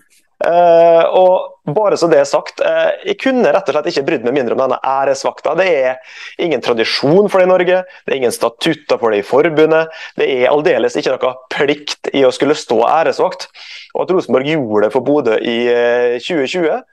Uh, 0.45 1.05
og 1.17 1.73
bare 1.73 1.97
så 1.97 2.11
det 2.13 2.19
er 2.21 2.27
sagt, 2.29 2.61
uh, 2.61 2.91
Jeg 3.09 3.17
kunne 3.23 3.49
rett 3.55 3.71
og 3.71 3.73
slett 3.73 3.87
ikke 3.89 4.05
brydd 4.05 4.27
meg 4.27 4.35
mindre 4.37 4.53
om 4.53 4.61
denne 4.61 4.77
æresvakta. 4.85 5.55
Det 5.57 5.67
er 5.71 6.19
ingen 6.45 6.61
tradisjon 6.65 7.31
for 7.33 7.41
det 7.41 7.47
i 7.47 7.51
Norge, 7.51 7.79
det 8.05 8.13
er 8.13 8.19
ingen 8.21 8.35
statutter 8.35 9.01
for 9.01 9.15
det 9.15 9.23
i 9.23 9.27
forbundet. 9.27 9.95
Det 10.21 10.29
er 10.35 10.53
aldeles 10.53 10.99
ikke 11.01 11.17
noe 11.17 11.33
plikt 11.55 12.13
i 12.13 12.27
å 12.29 12.35
skulle 12.35 12.59
stå 12.59 12.83
æresvakt. 12.85 13.49
Og 13.95 14.05
at 14.05 14.13
Rosenborg 14.13 14.53
gjorde 14.53 14.85
det 14.85 14.93
for 14.93 15.09
Bodø 15.09 15.41
i 15.41 15.57
uh, 15.73 16.19
2020, 16.21 16.85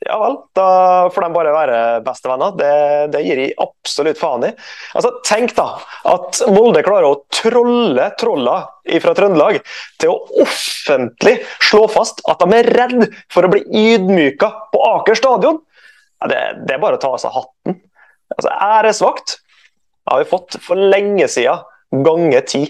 ja 0.00 0.16
vel, 0.18 0.36
da 0.56 0.66
får 1.12 1.24
de 1.24 1.28
bare 1.34 1.52
være 1.54 1.78
bestevenner. 2.06 2.54
Det, 2.58 2.72
det 3.12 3.22
gir 3.26 3.40
de 3.40 3.48
absolutt 3.62 4.20
faen 4.20 4.46
i. 4.48 4.52
Altså, 4.96 5.12
Tenk 5.26 5.54
da 5.58 5.66
at 6.10 6.40
Molde 6.52 6.82
klarer 6.86 7.10
å 7.10 7.20
trolle 7.32 8.08
trolla 8.20 8.56
fra 9.04 9.14
Trøndelag 9.18 9.60
til 10.02 10.12
å 10.14 10.42
offentlig 10.42 11.38
slå 11.62 11.84
fast 11.92 12.22
at 12.30 12.42
de 12.42 12.58
er 12.58 12.72
redd 12.78 13.06
for 13.32 13.46
å 13.46 13.52
bli 13.52 13.62
ydmyka 13.92 14.50
på 14.72 14.82
Aker 14.94 15.18
stadion. 15.18 15.60
Ja, 16.22 16.30
det, 16.30 16.42
det, 16.66 16.76
er 16.76 16.82
bare 16.82 16.98
å 16.98 17.02
ta 17.02 17.12
av 17.12 17.20
seg 17.22 17.34
hatten. 17.34 17.80
Altså, 18.36 18.52
Æresvakt 18.52 19.36
har 20.10 20.22
vi 20.22 20.30
fått 20.30 20.58
for 20.62 20.78
lenge 20.78 21.28
siden, 21.30 21.62
ganger 22.04 22.46
ti. 22.48 22.64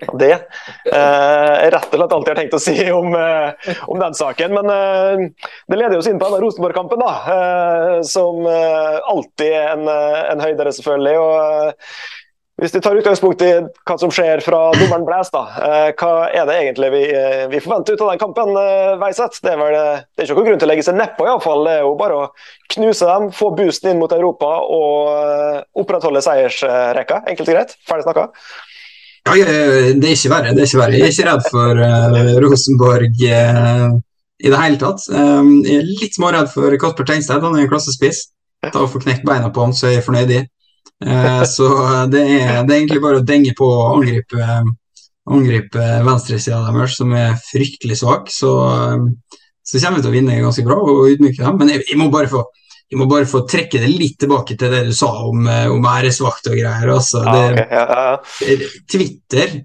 Det 0.20 0.32
er 0.34 1.70
rett 1.72 1.88
og 1.92 2.00
slett 2.00 2.14
alt 2.16 2.28
jeg 2.28 2.34
har 2.34 2.40
tenkt 2.40 2.56
å 2.56 2.62
si 2.62 2.76
om, 2.92 3.14
eh, 3.14 3.72
om 3.86 4.02
den 4.02 4.16
saken. 4.16 4.54
Men 4.56 4.72
eh, 4.72 5.48
det 5.70 5.80
leder 5.80 5.98
oss 6.00 6.10
inn 6.10 6.20
på 6.20 6.28
denne 6.28 6.42
Rosenborg-kampen, 6.44 7.02
da. 7.02 7.14
Eh, 7.36 7.96
som 8.06 8.46
alltid 8.46 9.56
en, 9.56 9.88
en 9.88 10.42
høydere, 10.44 10.74
selvfølgelig. 10.76 11.18
og 11.22 12.22
hvis 12.56 12.72
vi 12.72 12.80
tar 12.80 12.96
utgangspunkt 12.96 13.42
i 13.44 13.50
hva 13.84 13.94
som 14.00 14.08
skjer 14.14 14.40
fra 14.40 14.58
dommeren 14.72 15.02
Blæs, 15.04 15.28
da. 15.28 15.42
Hva 16.00 16.12
er 16.32 16.46
det 16.48 16.54
egentlig 16.62 16.88
vi, 16.94 17.02
vi 17.52 17.60
forventer 17.60 17.92
ut 17.98 18.04
av 18.06 18.14
den 18.14 18.22
kampen, 18.22 18.52
Veiseth? 19.02 19.42
Det 19.44 19.52
er, 19.52 19.58
vel, 19.60 19.76
det 19.76 20.24
er 20.24 20.30
ikke 20.30 20.38
noen 20.38 20.48
grunn 20.48 20.62
til 20.62 20.68
å 20.68 20.70
legge 20.70 20.86
seg 20.86 20.96
nedpå, 20.96 21.26
iallfall. 21.28 21.66
Det 21.68 21.74
er 21.74 21.84
jo 21.84 21.90
bare 22.00 22.16
å 22.16 22.30
knuse 22.72 23.10
dem, 23.10 23.28
få 23.36 23.50
boosten 23.58 23.92
inn 23.92 24.00
mot 24.00 24.14
Europa 24.16 24.54
og 24.72 25.82
opprettholde 25.84 26.24
seiersrekka. 26.24 27.26
Enkelt 27.28 27.52
og 27.52 27.58
greit. 27.58 27.76
Ferdig 27.90 28.08
snakka. 28.08 28.30
Ja, 29.26 29.34
det 29.34 30.06
er 30.06 30.12
ikke 30.14 30.30
verre. 30.30 30.52
Det 30.54 30.62
er 30.62 30.68
ikke 30.68 30.78
verre. 30.80 30.98
Jeg 30.98 31.08
er 31.08 31.14
ikke 31.14 31.26
redd 31.26 31.46
for 31.50 31.80
uh, 31.82 32.28
Rosenborg 32.44 33.22
uh, 33.26 33.96
i 34.38 34.52
det 34.52 34.60
hele 34.60 34.78
tatt. 34.78 35.06
Um, 35.10 35.48
jeg 35.66 35.80
er 35.80 35.88
litt 35.88 36.14
småredd 36.14 36.52
for 36.52 36.76
Kasper 36.78 37.08
Tengstedt. 37.08 37.42
Han 37.42 37.56
er 37.56 37.64
en 37.64 37.70
klassespiss. 37.72 38.28
Ta 38.66 38.84
og 38.84 38.92
Få 38.92 39.02
knekt 39.02 39.26
beina 39.26 39.50
på 39.50 39.64
ham, 39.64 39.74
så 39.74 39.88
er 39.88 39.96
jeg 39.96 40.06
fornøyd 40.06 40.34
i. 40.36 40.42
Uh, 41.02 41.42
så 41.48 41.66
det 42.12 42.22
er, 42.22 42.62
det 42.62 42.70
er, 42.70 42.78
egentlig 42.78 43.02
bare 43.02 43.18
å 43.18 43.26
denge 43.26 43.50
på 43.58 43.66
og 43.66 43.96
angripe, 43.96 44.46
angripe 45.26 45.88
venstresida 46.06 46.62
deres, 46.68 46.94
som 47.00 47.16
er 47.18 47.34
fryktelig 47.50 47.98
svak. 48.04 48.30
Så, 48.30 48.52
så 49.66 49.82
kommer 49.82 49.98
vi 49.98 50.06
til 50.06 50.12
å 50.12 50.16
vinne 50.20 50.38
ganske 50.44 50.66
bra 50.68 50.78
og 50.78 51.10
ydmyke 51.16 51.42
dem. 51.42 51.58
Men 51.58 51.74
jeg, 51.74 51.82
jeg 51.90 51.98
må 51.98 52.12
bare 52.14 52.30
få 52.30 52.46
jeg 52.86 52.98
må 53.00 53.06
bare 53.10 53.26
få 53.26 53.42
trekke 53.50 53.80
det 53.82 53.88
litt 53.90 54.18
tilbake 54.22 54.54
til 54.58 54.70
det 54.70 54.84
du 54.86 54.92
sa 54.94 55.08
om, 55.26 55.46
eh, 55.50 55.66
om 55.72 55.86
æresvakt 55.90 56.50
og 56.52 56.58
greier. 56.58 56.92
Altså, 56.94 57.22
det, 57.26 57.42
ja, 57.42 57.48
okay. 57.50 57.66
ja, 57.70 58.10
ja. 58.46 58.68
Twitter 58.92 59.56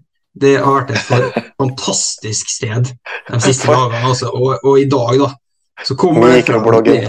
det 0.42 0.56
har 0.64 0.78
vært 0.80 0.94
et 0.96 1.50
fantastisk 1.62 2.50
sted 2.50 2.90
de 3.28 3.42
siste 3.44 3.70
dagene. 3.70 4.06
Altså. 4.10 4.32
Og, 4.34 4.56
og, 4.64 4.80
i 4.80 4.88
dag, 4.90 5.20
da, 5.22 5.30
så 5.86 5.98
kommer 6.00 6.34
det 6.34 6.46
fra 6.48 6.82
det, 6.86 7.02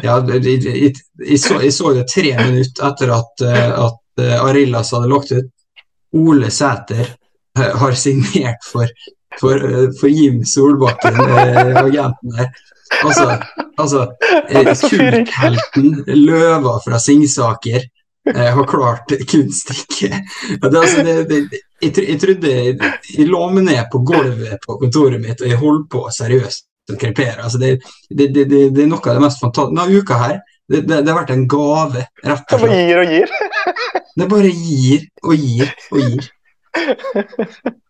ja, 0.00 0.16
jeg, 0.24 1.38
så, 1.38 1.58
jeg, 1.60 1.72
så, 1.76 1.92
det 1.92 2.06
tre 2.08 2.30
minutter 2.40 2.86
etter 2.88 3.12
at, 3.12 3.44
eh, 3.44 3.84
at 3.84 4.24
eh, 4.24 4.38
Arillas 4.40 4.94
hadde 4.96 5.12
lagt 5.12 5.34
ut. 5.36 5.52
Ole 6.16 6.48
Sæter 6.54 7.12
har 7.56 7.94
signert 7.96 8.64
for, 8.64 8.88
for, 9.40 9.60
for 10.00 10.12
Jim 10.12 10.42
Solbakken, 10.48 11.18
agenten 11.20 12.34
der. 12.38 12.50
Altså, 13.04 13.36
altså 13.76 14.06
eh, 14.48 14.72
kulthelten 14.80 15.92
Løva 16.06 16.78
fra 16.84 17.00
Singsaker 17.02 17.80
eh, 18.34 18.50
har 18.56 18.68
klart 18.68 19.12
kunststykket. 19.30 20.16
Altså, 20.62 21.04
jeg, 21.06 21.62
jeg, 21.82 22.18
trodde 22.22 22.54
jeg, 22.54 23.28
lå 23.28 23.42
meg 23.54 23.68
ned 23.70 23.84
på 23.92 24.02
gulvet 24.06 24.58
på 24.64 24.78
kontoret 24.82 25.22
mitt, 25.22 25.40
og 25.42 25.50
jeg 25.50 25.60
holdt 25.60 25.88
på 25.92 26.06
seriøst 26.14 26.92
å 26.92 26.98
krepere. 27.00 27.40
Altså, 27.44 27.60
det, 27.62 27.76
det, 28.10 28.30
det, 28.34 28.46
det, 28.50 28.84
er 28.84 28.90
noe 28.90 29.02
av 29.02 29.18
det 29.18 29.24
mest 29.26 29.42
fantastiske 29.42 29.74
Denne 29.76 30.02
uka 30.02 30.20
her 30.20 30.36
det, 30.66 30.80
det, 30.82 31.02
det, 31.06 31.10
har 31.12 31.20
vært 31.20 31.34
en 31.34 31.46
gave, 31.50 32.06
rett 32.26 32.54
og 32.56 32.62
slett. 32.62 32.62
Det 32.62 32.62
bare 32.66 32.78
gir 32.82 32.98
og 32.98 33.12
gir? 33.14 33.28
det 34.18 34.28
bare 34.32 34.50
gir 34.50 35.04
og 35.22 35.34
gir 35.46 35.74
og 35.92 36.00
gir. 36.02 36.30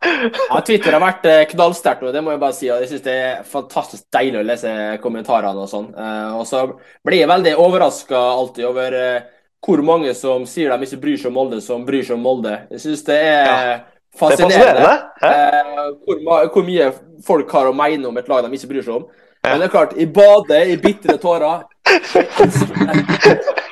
Ja, 0.00 0.60
Twitter 0.66 0.94
har 0.94 1.02
vært 1.02 1.26
eh, 1.26 1.44
knallsterkt, 1.50 2.04
og 2.06 2.14
det 2.14 2.22
må 2.22 2.30
jeg 2.34 2.42
bare 2.42 2.54
si. 2.56 2.68
og 2.70 2.82
Jeg 2.82 2.90
synes 2.92 3.04
det 3.06 3.16
er 3.18 3.42
fantastisk 3.48 4.04
deilig 4.14 4.40
å 4.40 4.46
lese 4.46 4.70
kommentarene 5.02 5.64
og 5.64 5.70
sånn. 5.70 5.88
Eh, 5.94 6.32
og 6.38 6.46
så 6.48 6.64
blir 7.06 7.22
jeg 7.22 7.30
veldig 7.30 7.54
overraska 7.58 8.18
alltid 8.38 8.68
over 8.68 8.98
eh, 8.98 9.20
hvor 9.64 9.82
mange 9.82 10.14
som 10.14 10.46
sier 10.46 10.70
de 10.70 10.86
ikke 10.86 11.02
bryr 11.02 11.18
seg 11.18 11.32
om 11.32 11.38
Molde, 11.40 11.60
som 11.64 11.86
bryr 11.86 12.06
seg 12.06 12.18
om 12.18 12.26
Molde. 12.28 12.54
Jeg 12.76 12.84
synes 12.84 13.02
det 13.08 13.18
er 13.26 13.48
ja. 13.48 13.78
fascinerende, 14.18 14.92
det 15.18 15.32
er 15.34 15.72
hvor, 16.06 16.46
hvor, 16.54 16.66
mye 16.68 16.92
folk 17.26 17.56
har 17.58 17.70
å 17.70 17.74
mene 17.74 18.06
om 18.10 18.20
et 18.20 18.30
lag 18.30 18.46
de 18.46 18.54
ikke 18.54 18.70
bryr 18.74 18.86
seg 18.86 19.00
om. 19.00 19.08
Ja. 19.42 19.50
Men 19.50 19.62
det 19.62 19.68
er 19.68 19.74
klart, 19.74 19.98
i 19.98 20.06
badet, 20.06 20.62
i 20.70 20.78
bitre 20.82 21.18
tårer. 21.22 21.66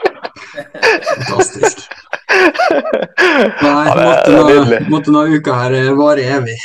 Fantastisk. 1.26 1.86
Nei, 3.66 3.87
måtte, 3.96 4.30
nå, 4.32 4.80
måtte 4.90 5.14
nå 5.14 5.24
uka 5.37 5.56
her 5.61 5.76
eh, 5.78 5.92
vare 5.96 6.24
evig. 6.37 6.56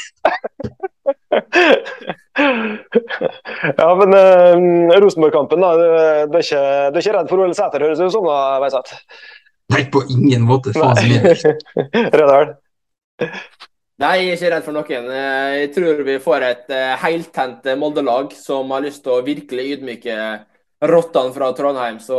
ja, 3.78 3.88
men 4.00 4.15
uh, 4.15 5.00
Rosenborg-kampen, 5.02 5.62
da. 5.63 5.72
Du, 5.78 5.86
du, 6.32 6.38
er 6.38 6.46
ikke, 6.46 6.62
du, 6.91 6.98
er 6.98 7.04
ikke, 7.04 7.15
redd 7.17 7.32
for 7.32 7.44
Ole 7.46 7.58
Sæter, 7.58 7.86
høres 7.86 8.02
det 8.02 8.10
ut 8.10 8.15
som? 8.15 8.28
da, 8.28 8.38
Veiseth? 8.63 8.91
Nei, 9.72 9.84
på 9.94 10.00
ingen 10.12 10.44
måte. 10.48 10.74
Faen 10.76 10.98
så 11.00 11.06
mye. 11.08 11.22
Redal? 12.20 12.48
Nei, 14.02 14.15
jeg 14.17 14.32
er 14.32 14.38
ikke 14.38 14.52
redd 14.56 14.65
for 14.65 14.76
noen. 14.76 15.06
Eh, 15.13 15.52
jeg 15.62 15.70
tror 15.76 15.96
vi 16.08 16.15
får 16.24 16.48
et 16.48 16.67
heltent 17.04 17.62
Molde-lag 17.80 18.34
som 18.38 18.74
har 18.74 18.82
lyst 18.86 19.02
til 19.06 19.13
å 19.15 19.26
virkelig 19.26 19.65
ydmyke 19.78 20.17
rottene 20.89 21.34
fra 21.36 21.52
Trondheim. 21.58 22.00
Så 22.02 22.17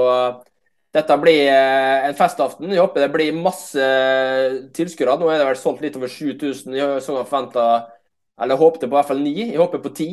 dette 0.92 1.16
blir 1.22 1.46
eh, 1.48 2.08
en 2.08 2.16
festaften. 2.16 2.72
Jeg 2.72 2.82
håper 2.82 3.06
det 3.06 3.12
blir 3.14 3.38
masse 3.38 3.86
tilskuere. 4.76 5.16
Nå 5.20 5.30
er 5.32 5.40
det 5.40 5.48
vel 5.48 5.60
solgt 5.60 5.84
litt 5.84 5.96
over 5.96 6.10
7000. 6.12 6.76
Jeg 6.76 6.84
har 6.84 7.06
forventa, 7.06 7.68
eller 8.42 8.60
håpte 8.60 8.84
på 8.84 8.92
i 8.92 8.98
hvert 8.98 9.08
fall 9.08 9.22
ni. 9.24 9.38
Jeg 9.40 9.60
håper 9.60 9.80
på 9.84 9.94
ti. 9.96 10.10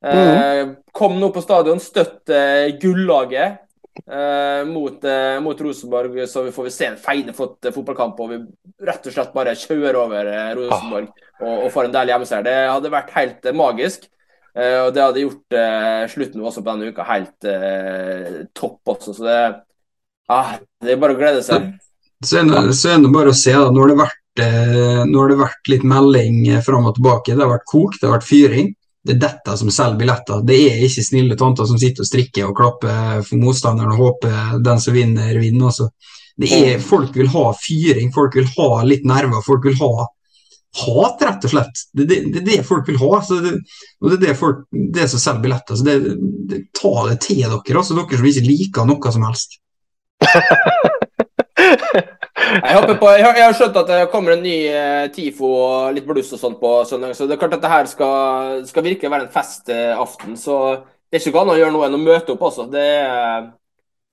Mm. 0.00 0.76
Kom 0.96 1.18
nå 1.20 1.28
på 1.34 1.42
stadion, 1.44 1.80
støtt 1.82 2.30
eh, 2.32 2.70
gullaget 2.80 3.58
eh, 4.06 4.62
mot, 4.64 5.02
eh, 5.04 5.36
mot, 5.44 5.58
Rosenborg, 5.60 6.14
så 6.30 6.46
vi 6.46 6.54
får 6.56 6.70
se 6.72 6.88
en 6.88 6.96
feine, 7.00 7.34
flott 7.36 7.68
fotballkamp. 7.74 8.22
Og 8.22 8.30
vi 8.32 8.38
rett 8.86 9.10
og 9.10 9.16
slett 9.16 9.34
bare 9.34 9.56
kjører 9.58 9.98
over 10.00 10.30
Rosenborg 10.56 11.10
ah. 11.10 11.26
og, 11.42 11.52
og, 11.66 11.68
får 11.74 11.88
en 11.88 11.98
deilig 11.98 12.14
hjemmeseier. 12.14 12.46
Det 12.46 12.56
hadde 12.70 12.94
vært 12.94 13.14
helt 13.18 13.50
magisk. 13.56 14.08
og 14.50 14.88
det 14.94 15.02
hadde 15.02 15.20
gjort 15.22 15.54
slutten 16.10 16.40
også 16.42 16.62
på 16.62 16.72
denne 16.72 16.88
uka 16.90 17.04
helt 17.06 17.50
topp 18.56 18.94
også. 18.94 19.14
Så 19.14 19.26
det 19.26 19.42
Ah, 20.30 20.58
det 20.84 20.94
er 20.94 21.00
bare 21.02 21.16
å 21.16 21.18
glede 21.18 21.42
seg. 21.42 21.72
Så 22.24 22.38
er 22.38 22.50
det, 22.50 22.74
så 22.76 22.92
er 22.92 23.00
det 23.02 23.10
bare 23.14 23.32
å 23.32 23.36
se, 23.36 23.52
da. 23.56 23.70
Nå 23.72 23.82
har 23.82 23.90
det 23.90 23.98
vært, 23.98 24.42
eh, 24.44 25.00
nå 25.08 25.22
har 25.22 25.32
det 25.32 25.38
vært 25.40 25.70
litt 25.72 25.86
melding 25.88 26.36
eh, 26.52 26.60
fram 26.62 26.86
og 26.86 26.94
tilbake. 26.98 27.34
Det 27.34 27.42
har 27.42 27.50
vært 27.50 27.66
kok, 27.72 27.96
det 27.96 28.06
har 28.06 28.18
vært 28.18 28.28
fyring. 28.28 28.70
Det 29.00 29.14
er 29.16 29.20
dette 29.24 29.56
som 29.56 29.72
selger 29.72 29.98
billetter. 30.02 30.44
Det 30.46 30.58
er 30.68 30.84
ikke 30.84 31.06
snille 31.06 31.38
tanter 31.40 31.66
som 31.66 31.80
sitter 31.80 32.04
og 32.04 32.10
strikker 32.10 32.50
og 32.50 32.56
klapper 32.58 33.24
for 33.24 33.40
motstanderen 33.40 33.94
og 33.94 34.02
håper 34.04 34.58
den 34.62 34.82
som 34.84 34.94
vinner, 34.94 35.32
vinner. 35.40 35.70
Også. 35.72 35.88
Det 36.40 36.50
er, 36.52 36.82
folk 36.84 37.16
vil 37.16 37.30
ha 37.32 37.46
fyring, 37.56 38.12
folk 38.14 38.36
vil 38.36 38.50
ha 38.58 38.68
litt 38.86 39.08
nerver. 39.08 39.40
Folk 39.46 39.64
vil 39.66 39.78
ha 39.80 39.90
hat, 40.84 41.24
rett 41.26 41.48
og 41.48 41.54
slett. 41.54 41.82
Det 41.96 42.04
er 42.04 42.10
det, 42.12 42.20
det, 42.36 42.44
det, 42.46 42.58
folk 42.68 42.86
vil 42.92 43.00
ha. 43.00 43.22
Det, 43.24 43.56
og 44.04 44.12
det 44.12 44.20
er 44.20 44.22
det, 44.28 44.36
folk, 44.38 44.62
det 44.70 45.08
som 45.10 45.24
selger 45.24 45.48
billetter. 45.48 45.80
Så 45.80 45.88
det, 45.88 46.60
ta 46.76 46.94
det 47.08 47.18
til 47.24 47.42
dere, 47.48 47.80
altså 47.80 47.96
dere 47.96 48.20
som 48.20 48.30
ikke 48.30 48.46
liker 48.46 48.86
noe 48.92 49.16
som 49.16 49.26
helst. 49.26 49.58
Jeg, 52.64 52.74
håper 52.76 52.96
på, 53.00 53.10
jeg, 53.16 53.24
har 53.42 53.56
skjønt 53.56 53.78
at 53.80 53.90
det 53.90 54.10
kommer 54.12 54.34
en 54.34 54.44
ny 54.44 54.56
eh, 54.68 55.06
TIFO 55.14 55.50
og 55.50 55.96
litt 55.96 56.06
bluss 56.08 56.32
og 56.36 56.40
sånt 56.42 56.60
på 56.60 56.70
søndag. 56.88 57.16
Så 57.16 57.26
det 57.28 57.36
er 57.36 57.42
klart 57.42 57.56
at 57.58 57.64
det 57.64 57.72
her 57.72 57.90
skal, 57.90 58.62
skal 58.68 58.86
virkelig 58.86 59.10
være 59.12 59.28
en 59.28 59.34
festaften. 59.34 60.38
Så 60.40 60.54
det 61.10 61.18
er 61.18 61.28
ikke 61.28 61.42
annet 61.42 61.56
å 61.56 61.60
gjøre 61.60 61.74
noe 61.74 61.88
enn 61.88 61.98
å 61.98 62.02
møte 62.02 62.34
opp 62.34 62.42
altså. 62.50 62.68
Det 62.70 62.88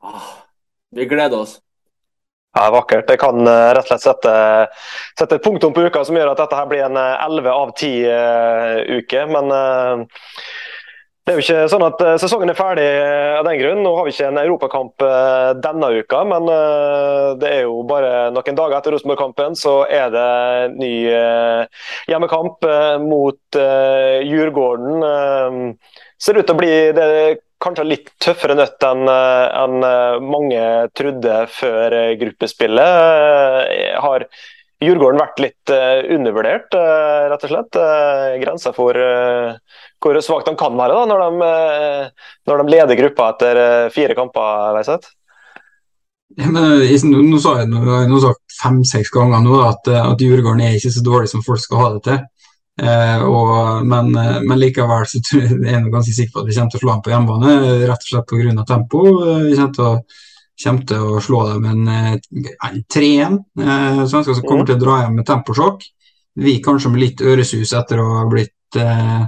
ah, 0.02 0.28
Vi 0.96 1.10
gleder 1.10 1.38
oss. 1.43 1.54
Ja, 2.58 2.72
Vakkert. 2.74 3.06
Det 3.08 3.20
kan 3.22 3.38
uh, 3.46 3.70
rett 3.76 3.86
og 3.86 3.91
slett 3.91 4.06
sette, 4.08 4.34
sette, 5.20 5.38
et 5.38 5.43
punktum 5.46 5.76
på 5.76 5.84
uka 5.86 6.02
som 6.08 6.17
gjør 6.17 6.32
at 6.32 6.39
dette 6.41 6.58
her 6.58 6.70
blir 6.72 6.88
en 6.88 6.98
11 6.98 7.43
eh, 7.43 7.54
av 7.54 7.74
10-uke. 7.76 9.26
Uh, 9.28 9.34
Men 9.36 9.46
det 11.28 11.34
er 11.34 11.36
jo 11.36 11.44
ikke 11.44 11.63
sånn 11.68 11.84
at 11.84 12.00
sesongen 12.24 12.54
er 12.54 12.56
ferdig 12.56 12.86
av 13.36 13.44
den 13.44 13.58
grunn. 13.60 13.82
Nå 13.84 13.90
har 13.98 14.06
vi 14.08 14.13
ikke 14.13 14.30
en 14.30 14.40
europakamp 14.40 15.04
denne 15.60 15.90
uka, 16.00 16.22
men 16.32 16.48
det 17.42 17.50
er 17.52 17.66
jo 17.66 17.82
bare 17.90 18.30
noen 18.32 18.56
dager 18.56 18.78
etter 18.78 18.96
Rosenborg-kampen 18.96 19.58
så 19.60 19.74
er 19.92 20.08
det 20.13 20.30
ny 20.80 20.94
hjemmekamp 22.08 22.63
mot 23.04 23.60
Djurgården. 23.60 25.76
Ser 26.16 26.40
ut 26.40 26.48
til 26.48 26.56
å 26.56 26.62
bli 26.63 26.72
det 26.96 27.12
kanskje 27.63 27.86
litt 27.88 28.12
tøffere 28.22 28.56
nøtt 28.58 28.84
enn 28.86 29.08
eh, 29.10 29.48
en 29.63 29.86
eh, 29.86 30.20
mange 30.22 30.62
trodde 30.98 31.40
før 31.54 31.96
eh, 31.96 32.13
gruppespillet. 32.22 33.98
Har 34.04 34.28
Djurgården 34.84 35.22
vært 35.22 35.40
litt 35.42 35.72
undervurdert, 36.13 36.76
rett 37.32 37.46
og 37.48 37.50
slett? 37.50 37.78
Grensa 38.44 38.70
for 38.76 38.94
hvor 38.94 40.20
svakt 40.22 40.46
de 40.46 40.54
kan 40.60 40.78
være 40.78 40.94
da, 40.94 41.06
når 41.10 41.24
de, 41.24 41.48
når 42.46 42.62
de 42.62 42.76
leder 42.76 43.00
gruppa 43.00 43.32
etter 43.34 43.60
fire 43.96 44.13
kamper? 44.20 44.76
Veiseth? 44.78 45.10
Ja, 46.38 46.52
men, 46.54 46.86
nå 47.32 47.42
sa 47.42 47.56
jeg 47.63 47.72
nå 47.74 48.22
sagt 48.22 48.58
fem-seks 48.60 49.10
ganger 49.16 49.42
nå 49.42 49.58
at, 49.66 49.90
at 49.90 50.22
Djurgården 50.22 50.62
er 50.68 50.78
ikke 50.78 50.94
så 50.94 51.02
dårlig 51.06 51.32
som 51.34 51.42
folk 51.46 51.63
skal 51.63 51.82
ha 51.82 51.90
det 51.96 52.04
til. 52.06 52.22
Eh, 52.78 53.24
og, 53.26 53.86
men, 53.90 54.12
eh, 54.16 54.38
men, 54.44 54.60
likevel 54.62 55.06
så 55.10 55.22
tror 55.26 55.42
jeg, 55.42 55.58
jeg 55.66 55.74
er 55.80 55.88
ganske 55.90 56.13
sikker 56.13 56.36
på 56.36 56.44
at 56.44 56.50
vi 56.50 56.58
kommer 56.58 56.74
til 56.74 56.78
å 56.78 56.82
slå 56.84 56.92
dem 56.92 57.04
på 57.06 57.13
hjemmebane, 57.13 57.54
rett 57.90 58.04
og 58.06 58.12
slett 58.12 58.28
pga. 58.30 58.66
tempo. 58.70 59.04
Eh, 59.24 59.46
vi 59.48 59.56
kommer 59.58 59.74
til, 59.74 59.88
å, 59.88 60.27
kommer 60.63 60.88
til 60.89 61.04
å 61.06 61.22
slå 61.24 61.43
dem 61.52 61.65
en 61.70 61.89
3-1. 62.93 63.38
Eh, 63.62 64.02
som 64.10 64.24
kommer 64.41 64.63
mm. 64.63 64.67
til 64.70 64.78
å 64.78 64.82
dra 64.82 65.00
hjem 65.04 65.17
med 65.20 65.28
temposjokk. 65.30 65.86
Vi 66.38 66.60
kanskje 66.63 66.91
med 66.93 67.02
litt 67.02 67.24
øresus 67.26 67.74
etter 67.74 68.02
å 68.02 68.08
ha 68.20 68.24
blitt, 68.30 68.78
eh, 68.78 69.24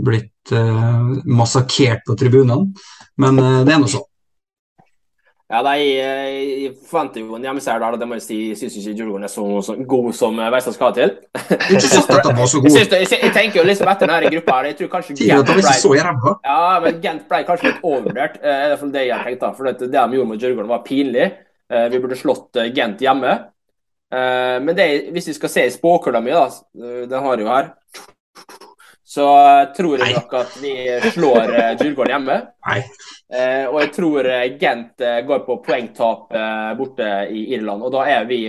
blitt 0.00 0.52
eh, 0.52 1.10
massakrert 1.28 2.04
på 2.08 2.16
tribunene, 2.16 2.72
men 3.20 3.40
eh, 3.42 3.60
det 3.66 3.74
er 3.74 3.82
nå 3.82 3.90
sånn. 3.92 4.08
Ja, 5.52 5.60
de, 5.60 5.80
Jeg 5.84 6.70
forventer 6.88 7.20
jo 7.20 7.36
en 7.36 7.44
hjemmeseier 7.44 7.82
der, 7.82 7.96
det 8.00 8.06
må 8.08 8.16
jeg 8.16 8.24
si. 8.24 8.38
Jeg 8.48 8.58
syns 8.58 8.78
ikke 8.80 8.94
Djurgården 8.96 9.26
er 9.28 9.32
så, 9.32 9.44
så 9.66 9.76
god 9.92 10.08
som 10.16 10.40
Veistad 10.40 10.76
skal 10.76 10.94
til. 10.96 11.12
jeg, 11.74 11.82
synes, 11.84 12.92
jeg, 12.92 13.08
jeg, 13.12 13.32
tenker 13.36 13.60
jo 13.60 13.66
liksom 13.68 13.90
etter 13.92 14.08
denne 14.08 14.32
gruppa 14.32 14.58
her, 14.58 14.70
jeg 14.70 14.78
tror 14.80 14.92
kanskje 14.96 15.18
Gent 15.20 15.52
ble, 15.52 16.34
ja, 16.48 16.58
men 16.84 17.00
Gent 17.04 17.26
ble 17.28 17.42
kanskje 17.48 17.70
litt 17.70 17.84
overvurdert. 17.84 18.40
Eh, 18.40 18.44
det 18.48 18.54
er 18.54 18.70
iallfall 18.72 18.94
det 18.96 19.06
jeg 19.06 19.26
tenkte. 19.28 19.52
For 19.58 19.68
det 19.68 19.90
de 19.92 20.04
gjorde 20.16 20.30
mot 20.32 20.40
Djurgården, 20.40 20.72
var 20.72 20.84
pinlig. 20.88 21.30
Eh, 21.68 21.86
vi 21.92 22.00
burde 22.00 22.18
slått 22.18 22.62
eh, 22.62 22.72
Gent 22.76 23.04
hjemme. 23.04 23.40
Men 24.14 24.76
det, 24.78 24.84
hvis 25.10 25.26
vi 25.26 25.32
skal 25.34 25.50
se 25.50 25.62
i 25.66 25.70
spåkula 25.74 26.20
mi, 26.22 26.30
da, 26.30 26.44
den 27.10 27.14
har 27.24 27.32
jeg 27.34 27.42
jo 27.42 27.48
her 27.50 27.72
så 29.14 29.26
tror 29.76 30.00
jeg 30.02 30.14
nok 30.16 30.32
at 30.40 30.54
vi 30.58 30.72
slår 31.14 31.52
Djurgården 31.78 32.14
hjemme. 32.16 32.38
Nei. 32.66 32.80
Eh, 33.34 33.66
og 33.68 33.78
jeg 33.82 33.90
tror 33.94 34.28
eh, 34.30 34.56
Gent 34.60 35.04
eh, 35.04 35.20
går 35.26 35.44
på 35.46 35.60
poengtap 35.64 36.34
borte 36.78 37.10
i 37.30 37.46
Irland. 37.54 37.84
Og 37.86 37.92
da 37.94 38.06
er 38.10 38.26
vi, 38.28 38.40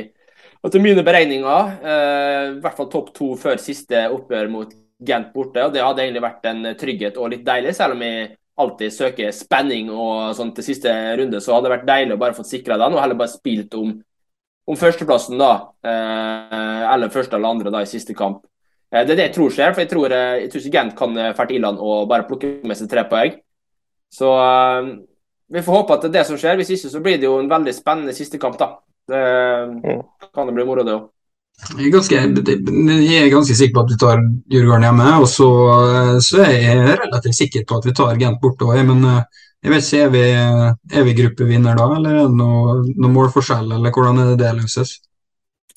etter 0.66 0.82
mine 0.82 1.04
beregninger, 1.06 1.76
i 1.86 2.64
hvert 2.64 2.80
fall 2.80 2.90
topp 2.90 3.12
to 3.14 3.28
før 3.38 3.62
siste 3.62 4.08
oppgjør 4.10 4.50
mot 4.54 4.74
Gent 5.06 5.30
borte. 5.36 5.68
Og 5.68 5.76
det 5.76 5.86
hadde 5.86 6.06
egentlig 6.06 6.26
vært 6.26 6.50
en 6.50 6.72
trygghet 6.80 7.22
og 7.22 7.30
litt 7.36 7.46
deilig, 7.46 7.76
selv 7.78 7.98
om 7.98 8.02
vi 8.02 8.12
alltid 8.56 8.94
søker 8.96 9.34
spenning 9.36 9.92
og 9.92 10.34
sånn 10.38 10.54
til 10.56 10.66
siste 10.66 10.92
runde. 11.20 11.44
Så 11.44 11.54
hadde 11.54 11.70
det 11.70 11.76
vært 11.76 11.90
deilig 11.92 12.18
å 12.18 12.22
bare 12.24 12.38
få 12.38 12.48
sikra 12.48 12.80
den, 12.82 12.96
og 12.96 13.04
heller 13.04 13.20
bare 13.20 13.36
spilt 13.36 13.78
om, 13.78 13.94
om 14.66 14.80
førsteplassen, 14.80 15.38
da. 15.38 15.54
eller 15.86 17.14
første 17.14 17.38
eller 17.38 17.54
andre 17.54 17.74
da 17.76 17.84
i 17.86 17.92
siste 17.92 18.18
kamp. 18.18 18.42
Det 18.92 19.02
er 19.02 19.10
det 19.10 19.26
jeg 19.26 19.34
tror 19.36 19.52
skjer, 19.52 19.74
for 19.74 19.84
jeg 19.84 19.92
tror, 19.92 20.14
jeg 20.14 20.50
tror 20.52 20.62
ikke 20.62 20.78
Gent 20.78 20.96
kan 20.98 21.16
dra 21.18 21.34
til 21.46 21.58
Irland 21.58 21.82
og 21.84 22.08
bare 22.10 22.28
plukke 22.28 22.52
med 22.64 22.78
seg 22.80 22.90
tre 22.92 23.04
poeng. 23.10 23.34
Så 24.14 24.30
uh, 24.30 24.94
vi 25.52 25.64
får 25.66 25.80
håpe 25.80 25.98
at 25.98 26.06
det 26.06 26.12
er 26.12 26.18
det 26.20 26.28
som 26.30 26.40
skjer. 26.40 26.60
Hvis 26.60 26.72
ikke 26.76 26.92
så 26.94 27.02
blir 27.04 27.20
det 27.20 27.28
jo 27.28 27.40
en 27.42 27.52
veldig 27.52 27.74
spennende 27.76 28.16
siste 28.16 28.40
kamp, 28.42 28.58
da. 28.62 28.72
Det 29.06 29.22
mm. 29.74 30.02
kan 30.34 30.48
det 30.48 30.56
bli 30.56 30.66
moro, 30.68 30.86
det 30.86 30.96
òg. 30.96 31.10
Jeg 31.78 31.88
er, 31.88 31.92
ganske, 31.94 32.18
jeg 32.20 33.20
er 33.22 33.30
ganske 33.32 33.56
sikker 33.56 33.78
på 33.78 33.84
at 33.86 33.92
vi 33.94 33.98
tar 34.02 34.22
Djurgården 34.52 34.86
hjemme. 34.90 35.12
Og 35.24 35.28
så, 35.32 35.50
så, 36.26 36.42
er 36.44 36.56
jeg 36.58 36.98
relativt 37.00 37.38
sikker 37.38 37.66
på 37.68 37.80
at 37.80 37.88
vi 37.88 37.94
tar 37.96 38.20
Gent 38.20 38.42
borte 38.42 38.68
òg. 38.68 38.82
Men 38.90 39.06
eh, 39.08 39.44
jeg 39.64 39.74
vet 39.74 39.88
ikke, 39.88 40.02
er 40.04 40.12
vi, 40.16 40.24
er 41.00 41.08
vi 41.08 41.16
gruppevinner 41.22 41.80
da, 41.80 41.88
eller 41.96 42.18
er 42.20 42.28
det 42.28 42.40
noe, 42.42 42.76
noe 42.92 43.14
målforskjell, 43.14 43.72
eller 43.78 43.96
hvordan 43.96 44.20
er 44.22 44.34
det 44.34 44.42
det 44.44 44.52
løses? 44.60 44.98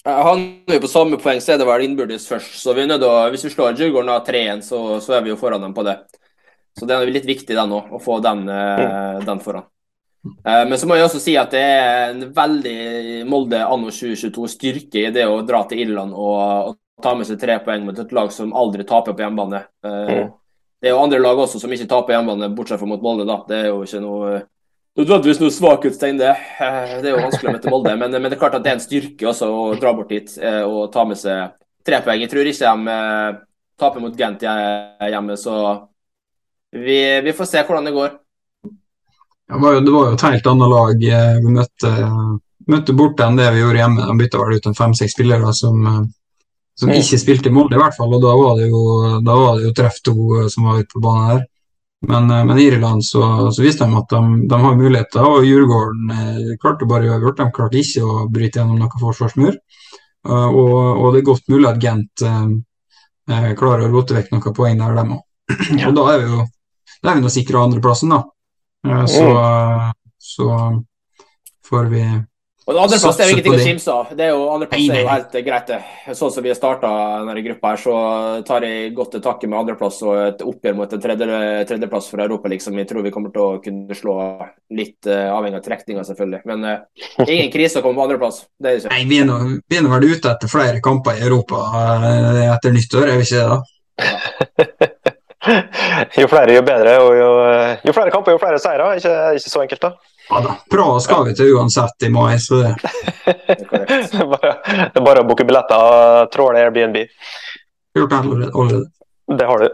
Han 0.09 0.45
er 0.69 0.79
jo 0.79 0.85
på 0.87 0.91
samme 0.91 1.19
poeng, 1.21 1.41
så 1.45 1.53
er 1.53 1.59
det 1.61 1.67
vel 1.69 1.85
innbyrdes 1.85 2.29
først. 2.31 2.55
Så 2.63 2.73
vi 2.77 2.85
er 2.85 2.89
nødt 2.89 3.05
å, 3.05 3.15
hvis 3.33 3.45
vi 3.45 3.53
slår 3.53 3.77
Djurgården 3.77 4.13
3-1, 4.25 4.63
så, 4.65 4.79
så, 5.05 5.19
er 5.19 5.27
vi 5.27 5.35
jo 5.35 5.41
foran 5.41 5.65
dem 5.65 5.75
på 5.77 5.85
det. 5.85 5.99
Så 6.79 6.89
det 6.89 6.97
er 6.97 7.11
litt 7.13 7.29
viktig 7.29 7.57
den 7.59 7.75
òg, 7.77 7.91
å 7.93 8.01
få 8.01 8.17
den, 8.25 8.47
mm. 8.49 9.27
den 9.27 9.43
foran. 9.45 9.67
Eh, 10.25 10.65
men 10.69 10.79
så 10.79 10.89
må 10.89 10.97
jeg 10.99 11.07
også 11.09 11.21
si 11.23 11.37
at 11.39 11.53
det 11.55 11.63
er 11.63 12.11
en 12.11 12.25
veldig 12.35 13.25
Molde 13.31 13.61
anno 13.65 13.93
2022 13.95 14.51
styrke 14.51 15.05
i 15.07 15.15
det 15.15 15.27
å 15.29 15.41
dra 15.47 15.63
til 15.69 15.85
Irland 15.85 16.17
og, 16.17 16.73
og, 16.73 16.79
ta 16.99 17.13
med 17.15 17.29
seg 17.29 17.39
tre 17.39 17.61
poeng 17.63 17.85
mot 17.87 17.99
et 18.03 18.11
lag 18.11 18.33
som 18.35 18.51
aldri 18.59 18.83
taper 18.83 19.15
på 19.15 19.23
hjemmebane. 19.23 19.61
Eh, 19.87 20.09
mm. 20.11 20.31
Det 20.83 20.89
er 20.89 20.97
jo 20.97 21.03
andre 21.05 21.21
lag 21.23 21.39
også 21.39 21.61
som 21.63 21.71
ikke 21.75 21.87
taper 21.91 22.17
hjemmebane, 22.17 22.49
bortsett 22.57 22.81
fra 22.81 22.89
mot 22.91 23.05
Molde. 23.05 23.27
da. 23.29 23.37
Det 23.47 23.59
er 23.61 23.69
jo 23.69 23.85
ikke 23.87 24.01
noe 24.03 24.33
nødvendigvis 24.99 25.41
noe 25.43 25.55
svakhetstegn, 25.55 26.19
det. 26.21 26.35
Det 26.59 27.07
er 27.07 27.15
jo 27.15 27.23
vanskelig 27.23 27.51
å 27.51 27.57
møte 27.57 27.73
Molde. 27.73 27.97
Men, 28.01 28.17
men, 28.17 28.29
det 28.29 28.37
er 28.37 28.43
klart 28.43 28.59
at 28.59 28.65
det 28.65 28.73
er 28.73 28.79
en 28.79 28.83
styrke 28.83 29.29
også 29.31 29.51
å 29.51 29.69
dra 29.79 29.95
bort 29.97 30.11
dit 30.11 30.33
og 30.67 30.89
ta 30.95 31.05
med 31.09 31.21
seg 31.21 31.55
tre 31.87 32.01
poeng. 32.05 32.25
Jeg 32.25 32.33
tror 32.33 32.51
ikke 32.51 32.73
de 32.83 32.97
taper 33.79 34.03
mot 34.03 34.19
Gent 34.19 34.43
hjemme, 34.43 35.39
så 35.39 35.55
vi, 36.73 37.21
vi, 37.21 37.33
får 37.33 37.45
se 37.45 37.63
hvordan 37.65 37.85
det 37.85 37.95
går. 37.97 38.11
Ja, 39.49 39.55
det, 39.55 39.63
var 39.63 39.75
jo, 39.75 39.81
det 39.81 39.93
var 39.93 40.07
jo 40.07 40.17
et 40.17 40.25
helt 40.27 40.49
annet 40.53 40.73
lag 40.73 41.05
eh, 41.11 41.37
vi 41.41 41.53
møtte, 41.55 41.93
møtte 42.69 42.97
borte 42.97 43.25
enn 43.25 43.39
det 43.39 43.49
vi 43.55 43.63
gjorde 43.63 43.81
hjemme. 43.81 44.09
De 44.11 44.17
bytta 44.19 44.41
vel 44.43 44.59
ut 44.59 44.69
en 44.69 44.77
fem-seks 44.77 45.17
spillere 45.17 45.53
som, 45.57 45.79
eh, 45.89 46.03
som 46.77 46.93
mm. 46.93 46.99
ikke 47.01 47.21
spilte 47.23 47.49
i 47.49 47.55
Molde, 47.57 47.79
i 47.79 47.81
hvert 47.81 47.97
fall. 47.97 48.13
og 48.13 48.25
Da 48.25 48.35
var 48.37 48.61
det 48.61 48.69
jo, 48.69 48.83
da 49.25 49.39
var 49.41 49.57
det 49.57 49.71
jo 49.71 49.77
treff 49.79 50.03
to 50.05 50.17
eh, 50.43 50.51
som 50.53 50.69
var 50.69 50.83
ute 50.83 50.93
på 50.93 51.05
banen 51.05 51.31
her. 51.33 51.47
Men, 52.07 52.29
men 52.31 52.59
i 52.59 52.69
Irland 52.69 53.03
så, 53.03 53.51
så, 53.51 53.63
viste 53.63 53.87
de 53.87 53.97
at 53.99 54.13
de, 54.13 54.21
de 54.47 54.59
har 54.63 54.77
muligheter, 54.79 55.25
og 55.27 55.47
Djurgården 55.47 56.13
eh, 56.15 56.53
klarte 56.63 56.87
bare 56.87 57.09
uavgjort. 57.11 57.41
De 57.41 57.55
klarte 57.57 57.81
ikke 57.81 58.05
å 58.07 58.29
bryte 58.31 58.61
gjennom 58.61 58.79
noen 58.79 59.01
forsvarsmur. 59.03 59.57
Uh, 60.29 60.47
og, 60.47 60.77
og, 60.77 61.09
det 61.15 61.23
er 61.23 61.27
godt 61.27 61.51
mulig 61.51 61.69
at 61.71 61.81
Gent 61.83 62.23
eh, 62.27 63.51
klarer 63.59 63.89
å 63.89 63.91
rote 63.93 64.15
vekk 64.17 64.31
noen 64.35 64.55
poeng 64.55 64.79
der, 64.79 64.95
dem 64.99 65.17
òg. 65.17 65.25
Og 65.89 65.93
da 65.97 66.07
er 66.13 66.23
vi 66.23 66.31
jo 66.37 66.47
da 67.03 67.13
er 67.13 67.19
vi 67.19 67.25
nå 67.25 67.31
sikra 67.33 67.63
andreplassen, 67.63 68.11
da. 68.11 68.23
Eh, 68.89 69.05
så, 69.07 69.27
mm. 69.29 69.93
så 70.19 70.49
får 71.69 71.91
vi 71.93 72.05
og 72.69 72.79
Andreplass 72.83 73.17
er 73.17 73.31
jo 73.31 73.33
ingenting 73.33 73.55
å 73.57 73.65
kimse 73.65 73.93
av. 73.95 74.09
Det 74.13 74.25
er 74.27 74.35
jo, 74.35 74.41
andreplass 74.53 74.83
er 74.93 74.99
jo 75.01 75.09
helt 75.09 75.37
greit. 75.47 75.71
det. 75.71 76.15
Sånn 76.19 76.33
som 76.35 76.45
vi 76.45 76.51
har 76.53 76.59
starta 76.59 76.91
denne 77.23 77.45
gruppa, 77.47 77.71
her, 77.73 77.81
så 77.81 77.95
tar 78.45 78.67
jeg 78.67 78.91
godt 78.97 79.15
til 79.15 79.23
takke 79.25 79.49
med 79.49 79.59
andreplass 79.63 80.01
og 80.05 80.19
et 80.27 80.45
oppgjør 80.45 80.77
mot 80.77 80.93
en 80.93 81.01
tredje, 81.01 81.39
tredjeplass 81.71 82.11
for 82.13 82.25
Europa. 82.27 82.51
Liksom. 82.53 82.77
Jeg 82.83 82.91
tror 82.91 83.07
vi 83.07 83.13
kommer 83.15 83.33
til 83.33 83.45
å 83.47 83.63
kunne 83.65 83.97
slå 83.97 84.19
litt 84.77 85.09
uh, 85.09 85.31
avhengig 85.39 85.63
av 85.63 85.65
trekninga, 85.65 86.05
selvfølgelig. 86.11 86.43
Men 86.51 86.69
uh, 86.69 87.25
ingen 87.25 87.49
krise 87.55 87.81
å 87.81 87.87
komme 87.87 87.97
på 88.03 88.05
andreplass. 88.05 88.43
Det 88.61 88.75
er 88.75 88.83
ikke. 88.83 88.93
Nei, 88.93 89.09
vi 89.09 89.81
er 89.81 89.89
nå 89.89 89.95
vel 89.95 90.09
ute 90.13 90.35
etter 90.35 90.53
flere 90.53 90.85
kamper 90.85 91.17
i 91.17 91.25
Europa 91.25 91.65
uh, 91.73 92.45
etter 92.51 92.77
nyttår, 92.77 93.15
er 93.15 93.23
vi 93.23 93.29
ikke 93.31 93.41
det? 93.41 93.49
da? 93.49 93.59
Ja. 94.05 94.95
jo 96.21 96.29
flere, 96.29 96.53
jo 96.53 96.63
bedre. 96.69 96.95
Og 97.01 97.17
jo, 97.17 97.33
jo 97.89 97.97
flere 97.97 98.13
kamper, 98.13 98.37
jo 98.37 98.43
flere 98.43 98.61
seire. 98.63 98.93
Ikke, 99.01 99.17
ikke 99.39 99.53
så 99.57 99.65
enkelt, 99.65 99.89
da. 99.89 100.18
Ja 100.29 100.41
da. 100.45 100.57
Praha 100.71 101.01
skal 101.01 101.25
vi 101.29 101.35
til 101.39 101.55
uansett 101.57 102.05
i 102.05 102.11
mai, 102.13 102.39
så 102.41 102.61
det 102.63 102.75
Det 103.29 105.01
er 105.01 105.05
bare 105.05 105.23
å 105.23 105.27
booke 105.29 105.47
billetter 105.49 105.81
og 105.81 106.31
tråle 106.33 106.61
Airbnb. 106.63 107.01
Gjort 107.97 108.13
det 108.13 108.19
allerede. 108.23 108.85
Det 109.37 109.45
har 109.45 109.59
du. 109.59 109.65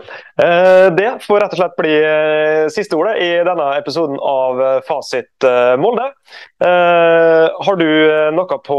Eh, 0.43 0.93
det 0.97 1.11
får 1.23 1.41
rett 1.41 1.53
og 1.55 1.59
slett 1.61 1.77
bli 1.79 1.93
eh, 2.03 2.65
siste 2.75 2.97
ordet 2.99 3.21
i 3.23 3.29
denne 3.47 3.67
episoden 3.79 4.17
av 4.19 4.59
eh, 4.63 4.79
Fasit 4.87 5.47
Molde. 5.79 6.09
Har 6.65 7.77
du 7.79 7.89
noe 8.35 8.57
på 8.65 8.79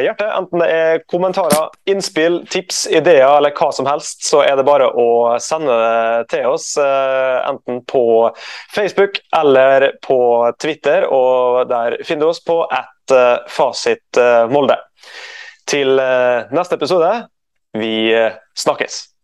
hjertet, 0.00 0.28
enten 0.38 0.62
det 0.62 0.68
er 0.72 1.00
kommentarer, 1.10 1.72
innspill, 1.90 2.38
tips, 2.52 2.84
ideer 2.88 3.26
eller 3.26 3.52
hva 3.56 3.68
som 3.74 3.88
helst, 3.88 4.22
så 4.28 4.40
er 4.44 4.54
det 4.56 4.66
bare 4.68 4.86
å 4.88 5.08
sende 5.42 5.74
det 5.74 6.28
til 6.32 6.46
oss. 6.52 6.68
Enten 6.78 7.82
på 7.90 8.04
Facebook 8.74 9.18
eller 9.36 9.90
på 10.06 10.20
Twitter, 10.62 11.08
og 11.10 11.66
der 11.72 11.98
finner 12.06 12.28
du 12.28 12.30
oss 12.30 12.44
på 12.46 12.60
at 12.64 13.16
Fasit 13.50 14.22
Molde. 14.52 14.78
Til 15.66 15.98
neste 16.54 16.78
episode, 16.78 17.12
vi 17.76 17.98
snakkes! 18.56 19.15